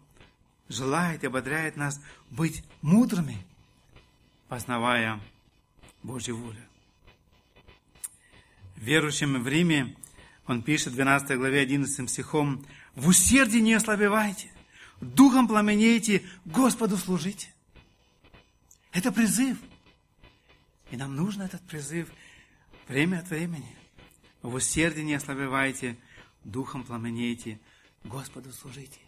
[0.69, 3.39] желает и ободряет нас быть мудрыми,
[4.49, 5.21] познавая
[6.03, 6.61] Божью волю.
[8.77, 9.97] Верующим в Риме
[10.47, 12.65] он пишет в 12 главе 11 стихом,
[12.99, 14.51] «В усердии не ослабевайте,
[15.01, 17.55] духом пламенейте, Господу служите».
[18.91, 19.57] Это призыв.
[20.91, 22.09] И нам нужен этот призыв
[22.89, 23.77] время от времени.
[24.43, 25.97] В усердии не ослабевайте,
[26.43, 27.61] духом пламенейте,
[28.03, 28.99] Господу служите.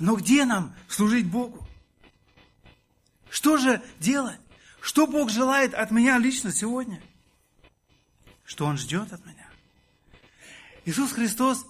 [0.00, 1.64] Но где нам служить Богу?
[3.30, 4.40] Что же делать?
[4.80, 7.00] Что Бог желает от меня лично сегодня?
[8.44, 9.48] Что Он ждет от меня?
[10.84, 11.64] Иисус Христос,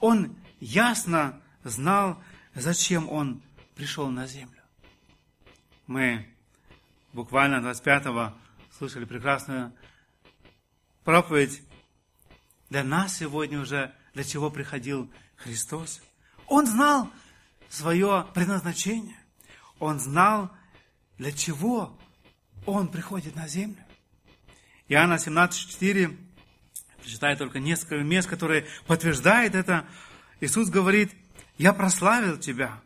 [0.00, 2.22] Он ясно знал,
[2.54, 3.42] зачем Он
[3.74, 4.60] пришел на землю.
[5.86, 6.26] Мы
[7.12, 8.36] буквально 25-го
[8.76, 9.72] слышали прекрасную
[11.04, 11.62] проповедь
[12.68, 16.02] для нас сегодня уже, для чего приходил Христос.
[16.46, 17.10] Он знал
[17.68, 19.16] свое предназначение.
[19.78, 20.50] Он знал,
[21.18, 21.96] для чего
[22.64, 23.82] Он приходит на землю.
[24.88, 26.16] Иоанна 17,4,
[27.00, 29.86] прочитаю только несколько мест, которые подтверждают это.
[30.40, 31.12] Иисус говорит,
[31.58, 32.80] «Я прославил Тебя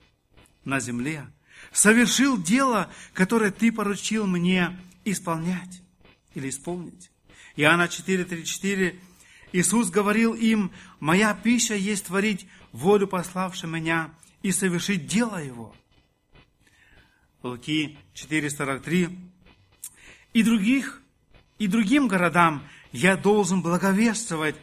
[0.64, 1.26] на земле,
[1.72, 5.82] совершил дело, которое Ты поручил мне исполнять
[6.34, 7.10] или исполнить».
[7.56, 8.98] Иоанна 4,34,
[9.52, 14.10] Иисус говорил им, «Моя пища есть творить волю пославшего меня
[14.42, 15.74] и совершить дело Его».
[17.42, 19.18] Луки 4,43,
[20.32, 21.00] и других
[21.60, 24.56] и другим городам я должен благовествовать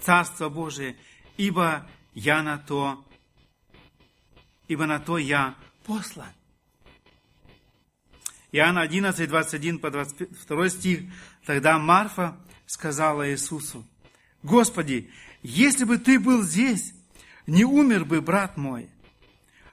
[0.00, 0.96] Царство Божие,
[1.38, 3.04] ибо я на то,
[4.68, 6.32] ибо на то я послан.
[8.52, 11.00] Иоанна 11, 21 по 22 стих.
[11.46, 13.84] Тогда Марфа сказала Иисусу,
[14.42, 15.10] Господи,
[15.42, 16.92] если бы Ты был здесь,
[17.46, 18.90] не умер бы брат мой.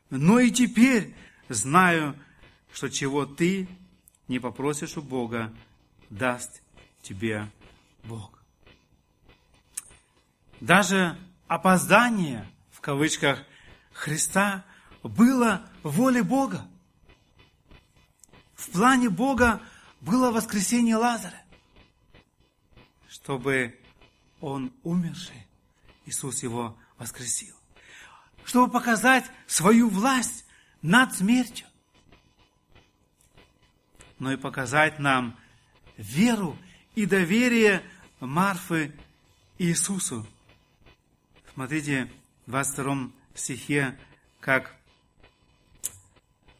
[0.10, 1.14] Но и теперь
[1.50, 2.16] знаю,
[2.72, 3.68] что чего Ты
[4.28, 5.54] не попросишь у Бога,
[6.10, 6.62] даст
[7.02, 7.50] тебе
[8.04, 8.40] Бог.
[10.62, 11.18] Даже
[11.50, 13.44] опоздание, в кавычках,
[13.92, 14.64] Христа
[15.04, 16.66] было волей Бога.
[18.56, 19.60] В плане Бога
[20.00, 21.42] было воскресение Лазаря,
[23.10, 23.78] чтобы
[24.40, 25.48] он умерший,
[26.06, 27.56] Иисус его воскресил,
[28.46, 30.46] чтобы показать свою власть
[30.84, 31.68] над смертью,
[34.20, 35.38] но и показать нам
[35.98, 36.56] веру
[36.94, 37.84] и доверие
[38.20, 38.94] Марфы
[39.58, 40.28] Иисусу.
[41.60, 42.10] Смотрите,
[42.46, 44.00] в 22 стихе,
[44.40, 44.74] как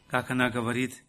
[0.08, 1.02] как она говорит,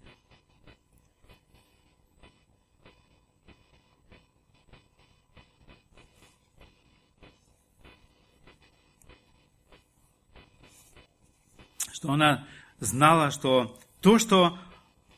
[11.91, 12.47] что она
[12.79, 14.57] знала, что то, что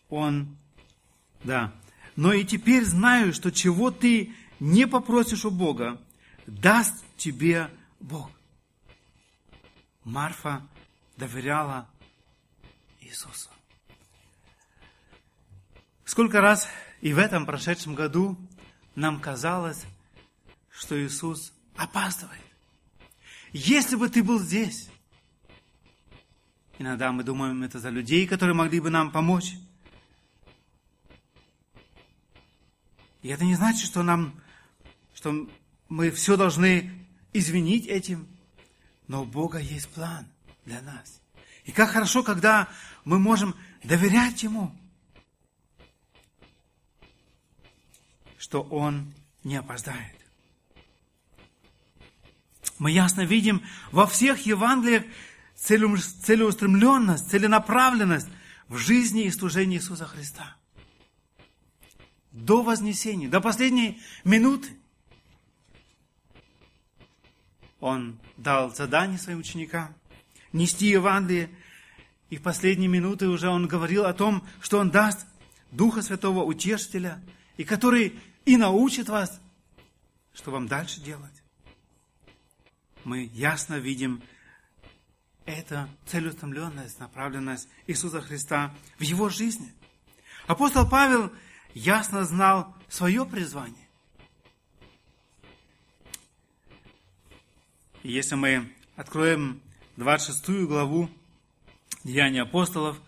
[0.10, 0.58] он,
[1.44, 1.72] да,
[2.16, 6.02] но и теперь знаю, что чего ты не попросишь у Бога,
[6.48, 7.70] даст тебе
[8.00, 8.32] Бог.
[10.04, 10.62] Марфа
[11.18, 11.90] доверяла
[13.02, 13.50] Иисусу.
[16.06, 16.68] Сколько раз
[17.02, 18.38] и в этом прошедшем году
[18.96, 19.84] нам казалось,
[20.70, 22.42] что Иисус опаздывает.
[23.52, 24.90] Если бы ты был здесь,
[26.80, 29.54] Иногда мы думаем это за людей, которые могли бы нам помочь.
[33.22, 34.34] И это не значит, что нам,
[35.14, 35.48] что
[35.88, 36.92] мы все должны
[37.32, 38.28] извинить этим.
[39.08, 40.26] Но у Бога есть план
[40.66, 41.22] для нас.
[41.66, 42.70] И как хорошо, когда
[43.06, 44.74] мы можем доверять Ему,
[48.38, 50.16] что Он не опоздает.
[52.80, 55.04] Мы ясно видим во всех Евангелиях
[55.56, 58.28] целеустремленность, целенаправленность
[58.68, 60.58] в жизни и служении Иисуса Христа.
[62.32, 64.78] До вознесения, до последней минуты.
[67.84, 69.94] Он дал задание своим ученикам
[70.54, 71.50] нести Евангелие,
[72.30, 75.28] и в последние минуты уже он говорил о том, что он даст
[75.72, 77.22] Духа Святого Утешителя,
[77.58, 79.38] и который и научит вас,
[80.34, 81.34] что вам дальше делать.
[83.04, 84.24] Мы ясно видим
[85.46, 89.74] это целеустремленность, направленность Иисуса Христа в его жизни.
[90.48, 91.34] Апостол Павел
[91.74, 93.83] ясно знал свое призвание.
[98.04, 99.62] И если мы откроем
[99.96, 101.10] 26 главу
[102.04, 103.00] Деяния апостолов,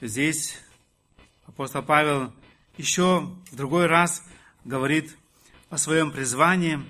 [0.00, 0.58] здесь
[1.46, 2.32] апостол Павел
[2.76, 3.20] еще
[3.52, 4.24] в другой раз
[4.64, 5.16] говорит
[5.70, 6.84] о своем призвании.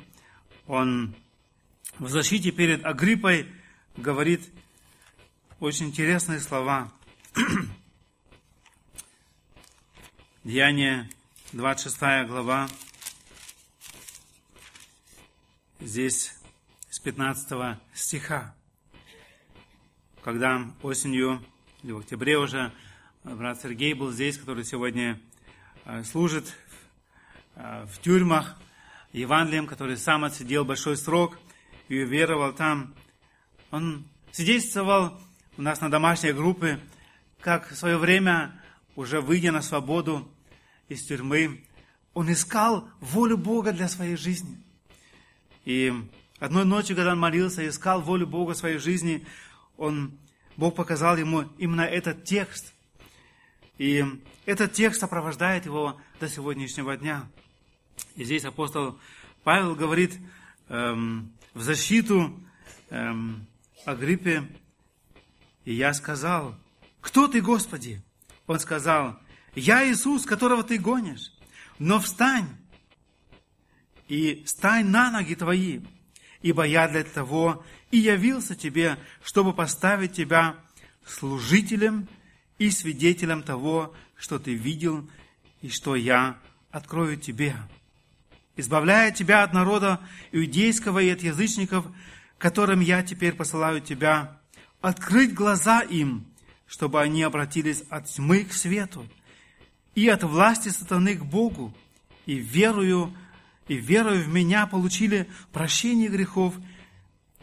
[0.66, 1.14] Он
[1.98, 3.46] в защите перед Агриппой
[3.98, 4.48] говорит
[5.60, 6.90] очень интересные слова.
[10.42, 11.10] Деяние,
[11.52, 12.66] 26 глава.
[15.80, 16.37] Здесь
[17.08, 18.54] 15 стиха.
[20.22, 21.42] Когда осенью,
[21.82, 22.70] или в октябре уже,
[23.24, 25.18] брат Сергей был здесь, который сегодня
[25.86, 26.54] э, служит
[27.54, 28.58] э, в тюрьмах
[29.14, 31.38] Евангелием, который сам отсидел большой срок
[31.88, 32.94] и уверовал там
[33.70, 35.18] он свидетельствовал
[35.56, 36.78] у нас на домашней группе,
[37.40, 38.60] как в свое время,
[38.96, 40.30] уже выйдя на свободу
[40.90, 41.64] из тюрьмы,
[42.12, 44.58] он искал волю Бога для своей жизни.
[45.64, 45.90] И
[46.38, 49.26] одной ночью, когда он молился, искал волю Бога в своей жизни,
[49.76, 50.18] он,
[50.56, 52.72] Бог показал ему именно этот текст.
[53.78, 54.04] И
[54.46, 57.28] этот текст сопровождает его до сегодняшнего дня.
[58.16, 58.98] И здесь апостол
[59.44, 60.18] Павел говорит
[60.68, 62.38] эм, в защиту
[62.90, 63.46] эм,
[63.84, 64.48] Агриппе,
[65.64, 66.54] и я сказал,
[67.00, 68.02] кто ты, Господи?
[68.46, 69.18] Он сказал,
[69.54, 71.32] я Иисус, которого ты гонишь,
[71.78, 72.48] но встань
[74.08, 75.80] и стань на ноги твои,
[76.42, 80.56] ибо я для того и явился тебе, чтобы поставить тебя
[81.06, 82.08] служителем
[82.58, 85.08] и свидетелем того, что ты видел
[85.62, 86.38] и что я
[86.70, 87.56] открою тебе,
[88.56, 90.00] избавляя тебя от народа
[90.32, 91.86] иудейского и от язычников,
[92.36, 94.38] которым я теперь посылаю тебя,
[94.80, 96.26] открыть глаза им,
[96.66, 99.06] чтобы они обратились от тьмы к свету
[99.94, 101.74] и от власти сатаны к Богу,
[102.26, 103.12] и верую,
[103.68, 106.54] и верою в меня получили прощение грехов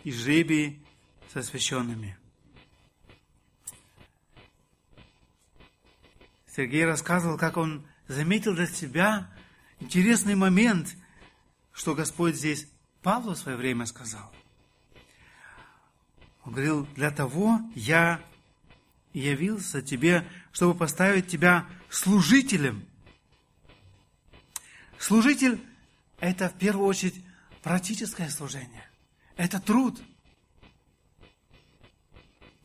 [0.04, 0.84] и жребий
[1.34, 2.18] со священными.
[6.54, 9.30] Сергей рассказывал, как он заметил для себя
[9.80, 10.96] интересный момент,
[11.74, 12.68] что Господь здесь
[13.02, 14.32] Павлу в свое время сказал–
[16.46, 18.22] он говорил, для того я
[19.14, 22.86] явился тебе, чтобы поставить тебя служителем.
[25.00, 25.60] Служитель–
[26.20, 27.16] это в первую очередь
[27.62, 28.88] практическое служение.
[29.36, 30.02] Это труд.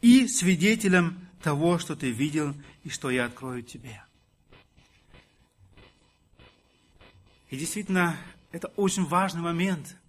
[0.01, 4.03] И свидетелем того, что ты видел и что я открою тебе.
[7.51, 8.17] И действительно,
[8.53, 9.97] это очень важный момент–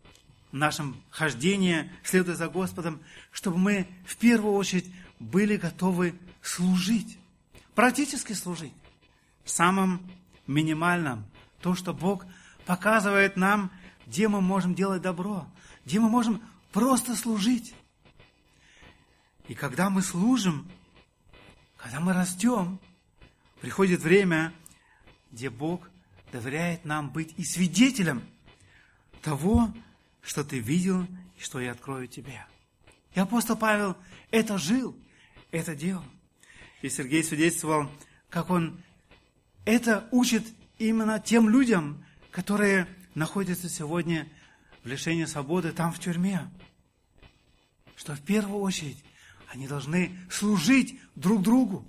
[0.51, 7.17] в нашем хождении, следуя за Господом, чтобы мы в первую очередь были готовы служить,
[7.73, 8.73] практически служить,
[9.45, 10.01] самым
[10.47, 11.25] минимальным,
[11.61, 12.25] то, что Бог
[12.65, 13.71] показывает нам,
[14.07, 15.47] где мы можем делать добро,
[15.85, 16.41] где мы можем
[16.71, 17.73] просто служить.
[19.47, 20.69] И когда мы служим,
[21.77, 22.79] когда мы растем,
[23.59, 24.53] приходит время,
[25.31, 25.89] где Бог
[26.31, 28.21] доверяет нам быть и свидетелем
[29.21, 29.73] того,
[30.21, 31.03] что ты видел
[31.37, 32.45] и что я открою тебе.
[33.13, 33.97] И апостол Павел
[34.29, 34.95] это жил,
[35.51, 36.03] это делал.
[36.81, 37.89] И Сергей свидетельствовал,
[38.29, 38.81] как он
[39.65, 40.45] это учит
[40.77, 44.27] именно тем людям, которые находятся сегодня
[44.83, 46.49] в лишении свободы там в тюрьме.
[47.95, 49.03] Что в первую очередь
[49.49, 51.85] они должны служить друг другу.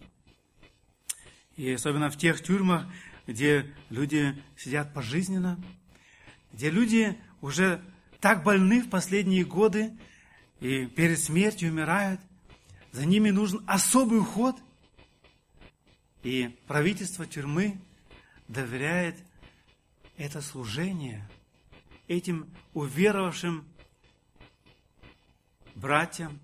[1.57, 2.87] И особенно в тех тюрьмах,
[3.27, 5.63] где люди сидят пожизненно,
[6.53, 7.81] где люди уже
[8.21, 9.97] так больны в последние годы
[10.61, 12.21] и перед смертью умирают,
[12.91, 14.57] за ними нужен особый уход.
[16.23, 17.81] И правительство тюрьмы
[18.49, 19.17] доверяет
[20.17, 21.29] это служение
[22.09, 23.67] этим уверовавшим
[25.75, 26.39] братьям,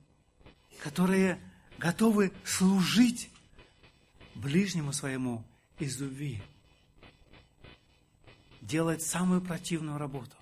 [0.80, 1.40] которые
[1.78, 3.30] готовы служить
[4.34, 5.44] ближнему своему
[5.78, 6.42] из любви,
[8.60, 10.36] делать самую противную работу,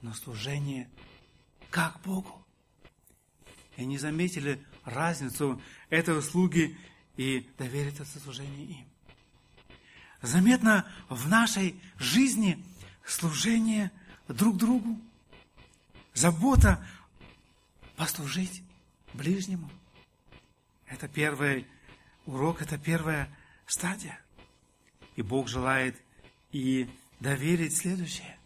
[0.00, 0.90] но служение
[1.70, 2.44] как Богу.
[3.76, 6.76] И не заметили разницу этой услуги
[7.16, 8.86] и доверить это служение им.
[10.22, 12.64] Заметно в нашей жизни
[13.04, 13.90] служение
[14.28, 14.98] друг другу,
[16.14, 16.84] забота
[17.96, 18.62] послужить
[19.12, 19.68] ближнему.
[20.86, 21.66] Это первый
[22.26, 23.28] урок, это первая
[23.66, 24.20] стадия.
[25.16, 26.00] И Бог желает
[26.52, 28.38] и доверить следующее,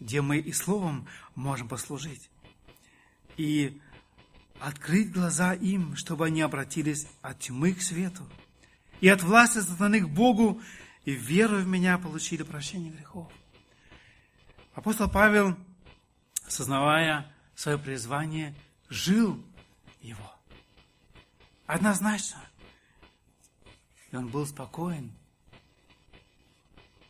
[0.00, 2.30] где мы и словом можем послужить.
[3.36, 3.80] И
[4.58, 8.26] открыть глаза им, чтобы они обратились от тьмы к свету,
[9.00, 10.62] и от власти сатаны к Богу,
[11.04, 13.30] и веру в меня получили прощение грехов.
[14.74, 15.56] Апостол Павел,
[16.48, 18.54] сознавая свое призвание,
[18.88, 19.42] жил
[20.00, 20.32] его.
[21.66, 22.40] Однозначно.
[24.10, 25.12] И он был спокоен,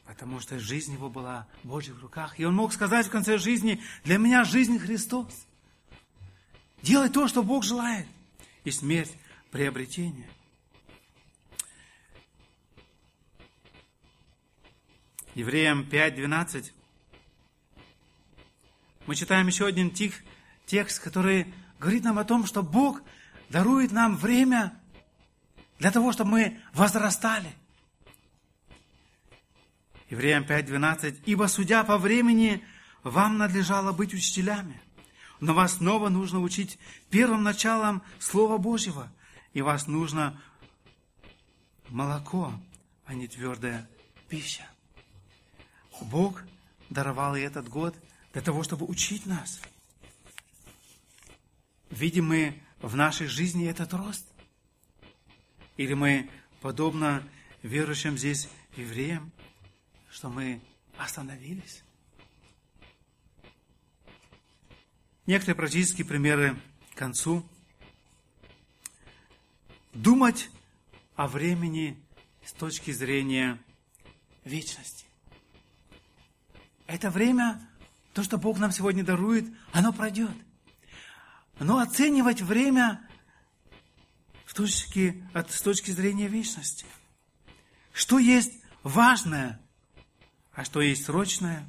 [0.06, 2.38] потому что жизнь его была в Божьих руках.
[2.38, 5.46] И он мог сказать в конце жизни, для меня жизнь Христос.
[6.82, 8.06] Делай то, что Бог желает.
[8.64, 9.12] И смерть–
[9.50, 10.28] приобретение.
[15.34, 16.70] Евреям 5.12
[19.06, 20.22] мы читаем еще один тих,
[20.64, 23.02] текст, который говорит нам о том, что Бог
[23.50, 24.80] дарует нам время
[25.78, 27.52] для того, чтобы мы возрастали.
[30.08, 31.22] Евреям 5.12.
[31.26, 32.64] «Ибо, судя по времени,
[33.02, 34.80] вам надлежало быть учителями,
[35.40, 36.78] но вас снова нужно учить
[37.10, 39.12] первым началом Слова Божьего,
[39.52, 40.40] и вас нужно
[41.88, 42.52] молоко,
[43.04, 43.86] а не твердая
[44.28, 44.66] пища.
[46.00, 46.42] Бог
[46.90, 47.94] даровал и этот год
[48.32, 49.60] для того, чтобы учить нас.
[51.90, 54.26] Видим мы в нашей жизни этот рост?
[55.76, 56.30] Или мы,
[56.60, 57.26] подобно
[57.62, 59.32] верующим здесь евреям,
[60.10, 60.60] что мы
[60.96, 61.82] остановились?
[65.26, 66.56] Некоторые практические примеры
[66.94, 67.48] к концу.
[69.94, 70.50] Думать
[71.16, 71.98] о времени
[72.44, 73.58] с точки зрения
[74.44, 75.03] вечности.
[76.86, 77.60] Это время,
[78.12, 80.30] то, что Бог нам сегодня дарует, оно пройдет.
[81.58, 83.00] Но оценивать время
[84.44, 86.86] в точке, от, с точки зрения вечности.
[87.92, 89.60] Что есть важное,
[90.52, 91.66] а что есть срочное?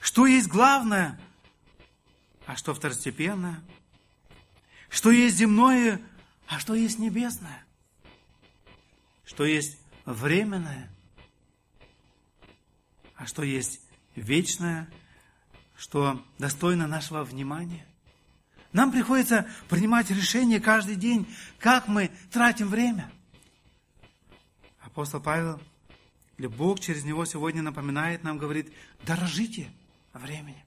[0.00, 1.20] Что есть главное,
[2.46, 3.62] а что второстепенное?
[4.88, 6.00] Что есть земное,
[6.48, 7.64] а что есть небесное?
[9.24, 10.90] Что есть временное,
[13.16, 13.81] а что есть
[14.14, 14.88] вечное,
[15.76, 17.86] что достойно нашего внимания?
[18.72, 21.26] Нам приходится принимать решения каждый день,
[21.58, 23.10] как мы тратим время.
[24.80, 25.60] Апостол Павел,
[26.38, 28.72] или Бог через него сегодня напоминает нам, говорит,
[29.04, 29.70] дорожите
[30.12, 30.64] времени.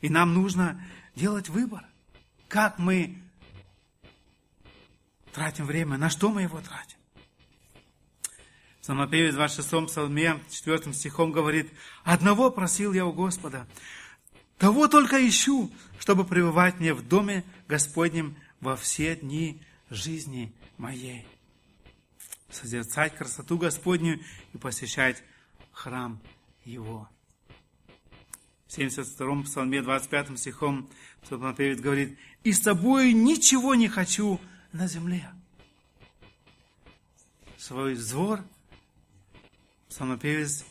[0.00, 0.84] И нам нужно
[1.16, 1.84] делать выбор,
[2.48, 3.18] как мы
[5.32, 6.97] тратим время, на что мы его тратим.
[8.88, 11.70] Самопевец в 26 псалме, 4 стихом говорит,
[12.04, 13.68] «Одного просил я у Господа,
[14.56, 15.70] того только ищу,
[16.00, 19.60] чтобы пребывать мне в доме Господнем во все дни
[19.90, 21.26] жизни моей.
[22.48, 24.20] Созерцать красоту Господню
[24.54, 25.22] и посещать
[25.70, 26.18] храм
[26.64, 27.10] Его.
[28.68, 30.88] В 72-м псалме 25 стихом
[31.20, 34.40] псалмопевец говорит, «И с тобой ничего не хочу
[34.72, 35.30] на земле».
[37.58, 38.42] Свой взор
[39.88, 40.64] псалмопевец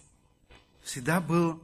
[0.84, 1.64] всегда был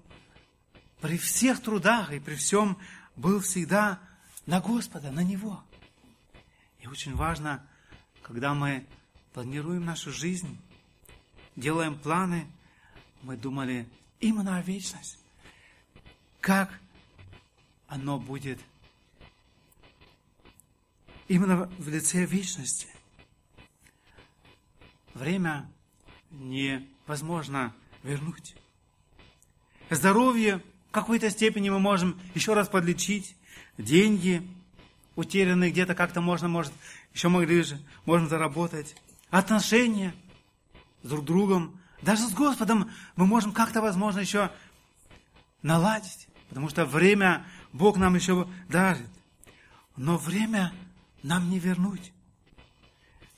[1.02, 2.78] при всех трудах и при всем
[3.16, 4.00] был всегда
[4.46, 5.64] на Господа, на Него.
[6.80, 7.66] И очень важно,
[8.22, 8.86] когда мы
[9.34, 10.58] планируем нашу жизнь,
[11.56, 12.48] делаем планы,
[13.22, 13.88] мы думали
[14.20, 15.18] именно о вечность.
[16.42, 16.80] Как
[17.88, 18.60] оно будет
[21.28, 22.88] именно в лице вечности.
[25.14, 25.70] Время
[27.06, 27.74] невозможно
[28.04, 28.56] вернуть.
[29.90, 33.36] Здоровье в какой-то степени мы можем еще раз подлечить.
[33.78, 34.48] Деньги
[35.16, 36.74] утерянные где-то как-то можно, может,
[37.14, 38.96] еще могли же, можно заработать.
[39.30, 40.14] Отношения
[41.02, 44.52] с друг другом, даже с Господом мы можем как-то, возможно, еще
[45.62, 46.28] наладить.
[46.50, 49.10] Потому что время Бог нам еще дарит.
[49.96, 50.74] Но время
[51.24, 52.12] нам не вернуть.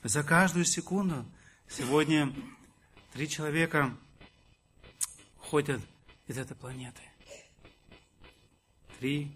[0.02, 1.24] За каждую секунду
[1.68, 2.32] сегодня
[3.16, 3.96] три человека
[5.38, 5.80] ходят
[6.26, 7.00] из этой планеты.
[8.98, 9.32] Три,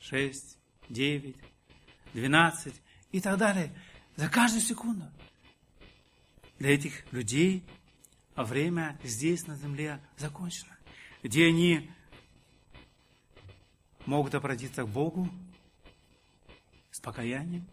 [0.00, 0.58] шесть,
[0.88, 1.36] девять,
[2.14, 2.74] двенадцать
[3.12, 3.72] и так далее.
[4.16, 5.08] За каждую секунду.
[6.58, 7.64] Для этих людей
[8.34, 10.76] время здесь, на земле, закончено.
[11.22, 11.88] Где они
[14.04, 15.28] могут обратиться к Богу
[16.90, 17.68] с покаянием,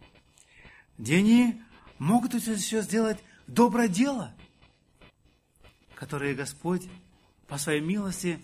[0.96, 1.60] где они
[1.98, 4.32] могут еще сделать доброе дело,
[6.00, 6.88] которое Господь
[7.46, 8.40] по своей милости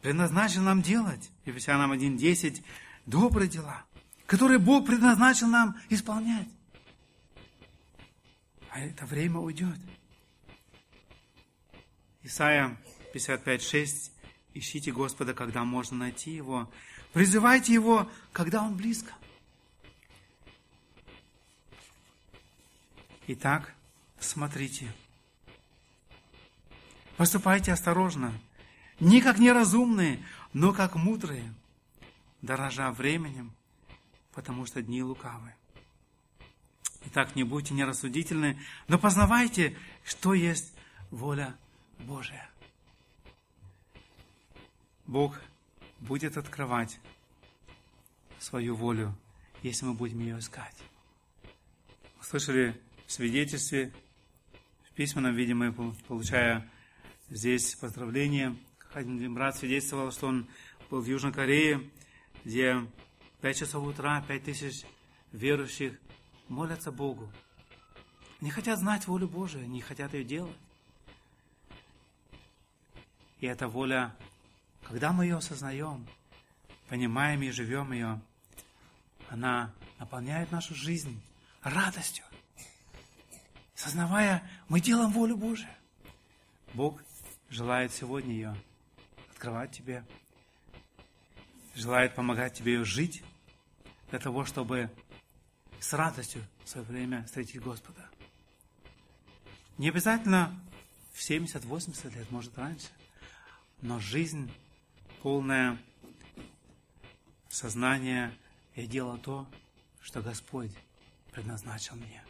[0.00, 1.30] предназначил нам делать.
[1.46, 2.60] Ефесянам 1.10
[3.06, 3.84] добрые дела,
[4.26, 6.48] которые Бог предназначил нам исполнять.
[8.70, 9.78] А это время уйдет.
[12.24, 12.76] Исайя
[13.14, 14.10] 55.6.
[14.54, 16.68] Ищите Господа, когда можно найти Его.
[17.12, 19.12] Призывайте Его, когда Он близко.
[23.28, 23.72] Итак,
[24.18, 24.92] смотрите.
[27.16, 28.32] Поступайте осторожно.
[29.00, 31.52] Не как неразумные, но как мудрые,
[32.40, 33.52] дорожа временем,
[34.32, 35.54] потому что дни лукавы.
[37.06, 38.58] Итак, не будьте нерассудительны,
[38.88, 40.72] но познавайте, что есть
[41.10, 41.54] воля
[41.98, 42.48] Божия.
[45.06, 45.40] Бог
[46.00, 46.98] будет открывать
[48.38, 49.14] свою волю,
[49.62, 50.76] если мы будем ее искать.
[52.20, 53.92] Слышали в свидетельстве,
[54.88, 56.68] в письменном виде мы, получая
[57.30, 58.56] здесь поздравления,
[58.92, 60.48] один брат свидетельствовал, что он
[60.90, 61.90] был в Южной Корее,
[62.44, 62.86] где
[63.40, 64.84] 5 часов утра, 5 тысяч
[65.32, 65.98] верующих
[66.48, 67.30] молятся Богу.
[68.40, 70.56] Не хотят знать волю Божию, не хотят ее делать.
[73.40, 74.14] И эта воля,
[74.84, 76.06] когда мы ее осознаем,
[76.88, 78.20] понимаем и живем ее,
[79.28, 81.20] она наполняет нашу жизнь
[81.62, 82.24] радостью.
[83.74, 85.74] Сознавая, мы делаем волю Божию.
[86.74, 87.02] Бог
[87.52, 88.56] желает сегодня ее
[89.30, 90.04] открывать тебе,
[91.74, 93.22] желает помогать тебе ее жить,
[94.10, 94.90] для того, чтобы
[95.80, 98.08] с радостью в свое время встретить Господа.
[99.78, 100.58] Не обязательно
[101.12, 102.88] в 70-80 лет, может раньше
[103.82, 104.50] но жизнь
[105.22, 105.76] полная
[107.48, 108.32] сознания
[108.76, 109.46] я делал то,
[110.00, 110.70] что Господь
[111.32, 112.22] предназначил мне.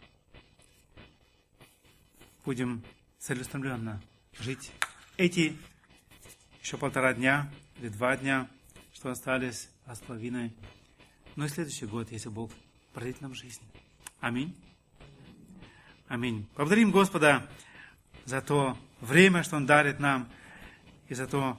[2.45, 2.83] Будем
[3.19, 4.03] целеустремленно
[4.39, 4.73] жить
[5.17, 5.57] эти
[6.63, 7.51] еще полтора дня
[7.81, 8.49] или два дня,
[8.93, 10.53] что остались, два с половиной.
[11.37, 12.51] Ну и следующий год, если Бог
[12.93, 13.63] продлит нам жизнь.
[14.21, 14.55] Аминь.
[16.09, 16.47] Аминь.
[16.57, 17.49] Благодарим Господа
[18.25, 20.29] за то время, что Он дарит нам–
[21.13, 21.59] и за то,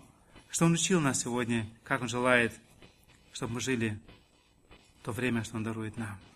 [0.49, 2.59] что Он учил нас сегодня, как Он желает,
[3.33, 3.99] чтобы мы жили
[5.03, 6.17] то время, что Он дарует нам.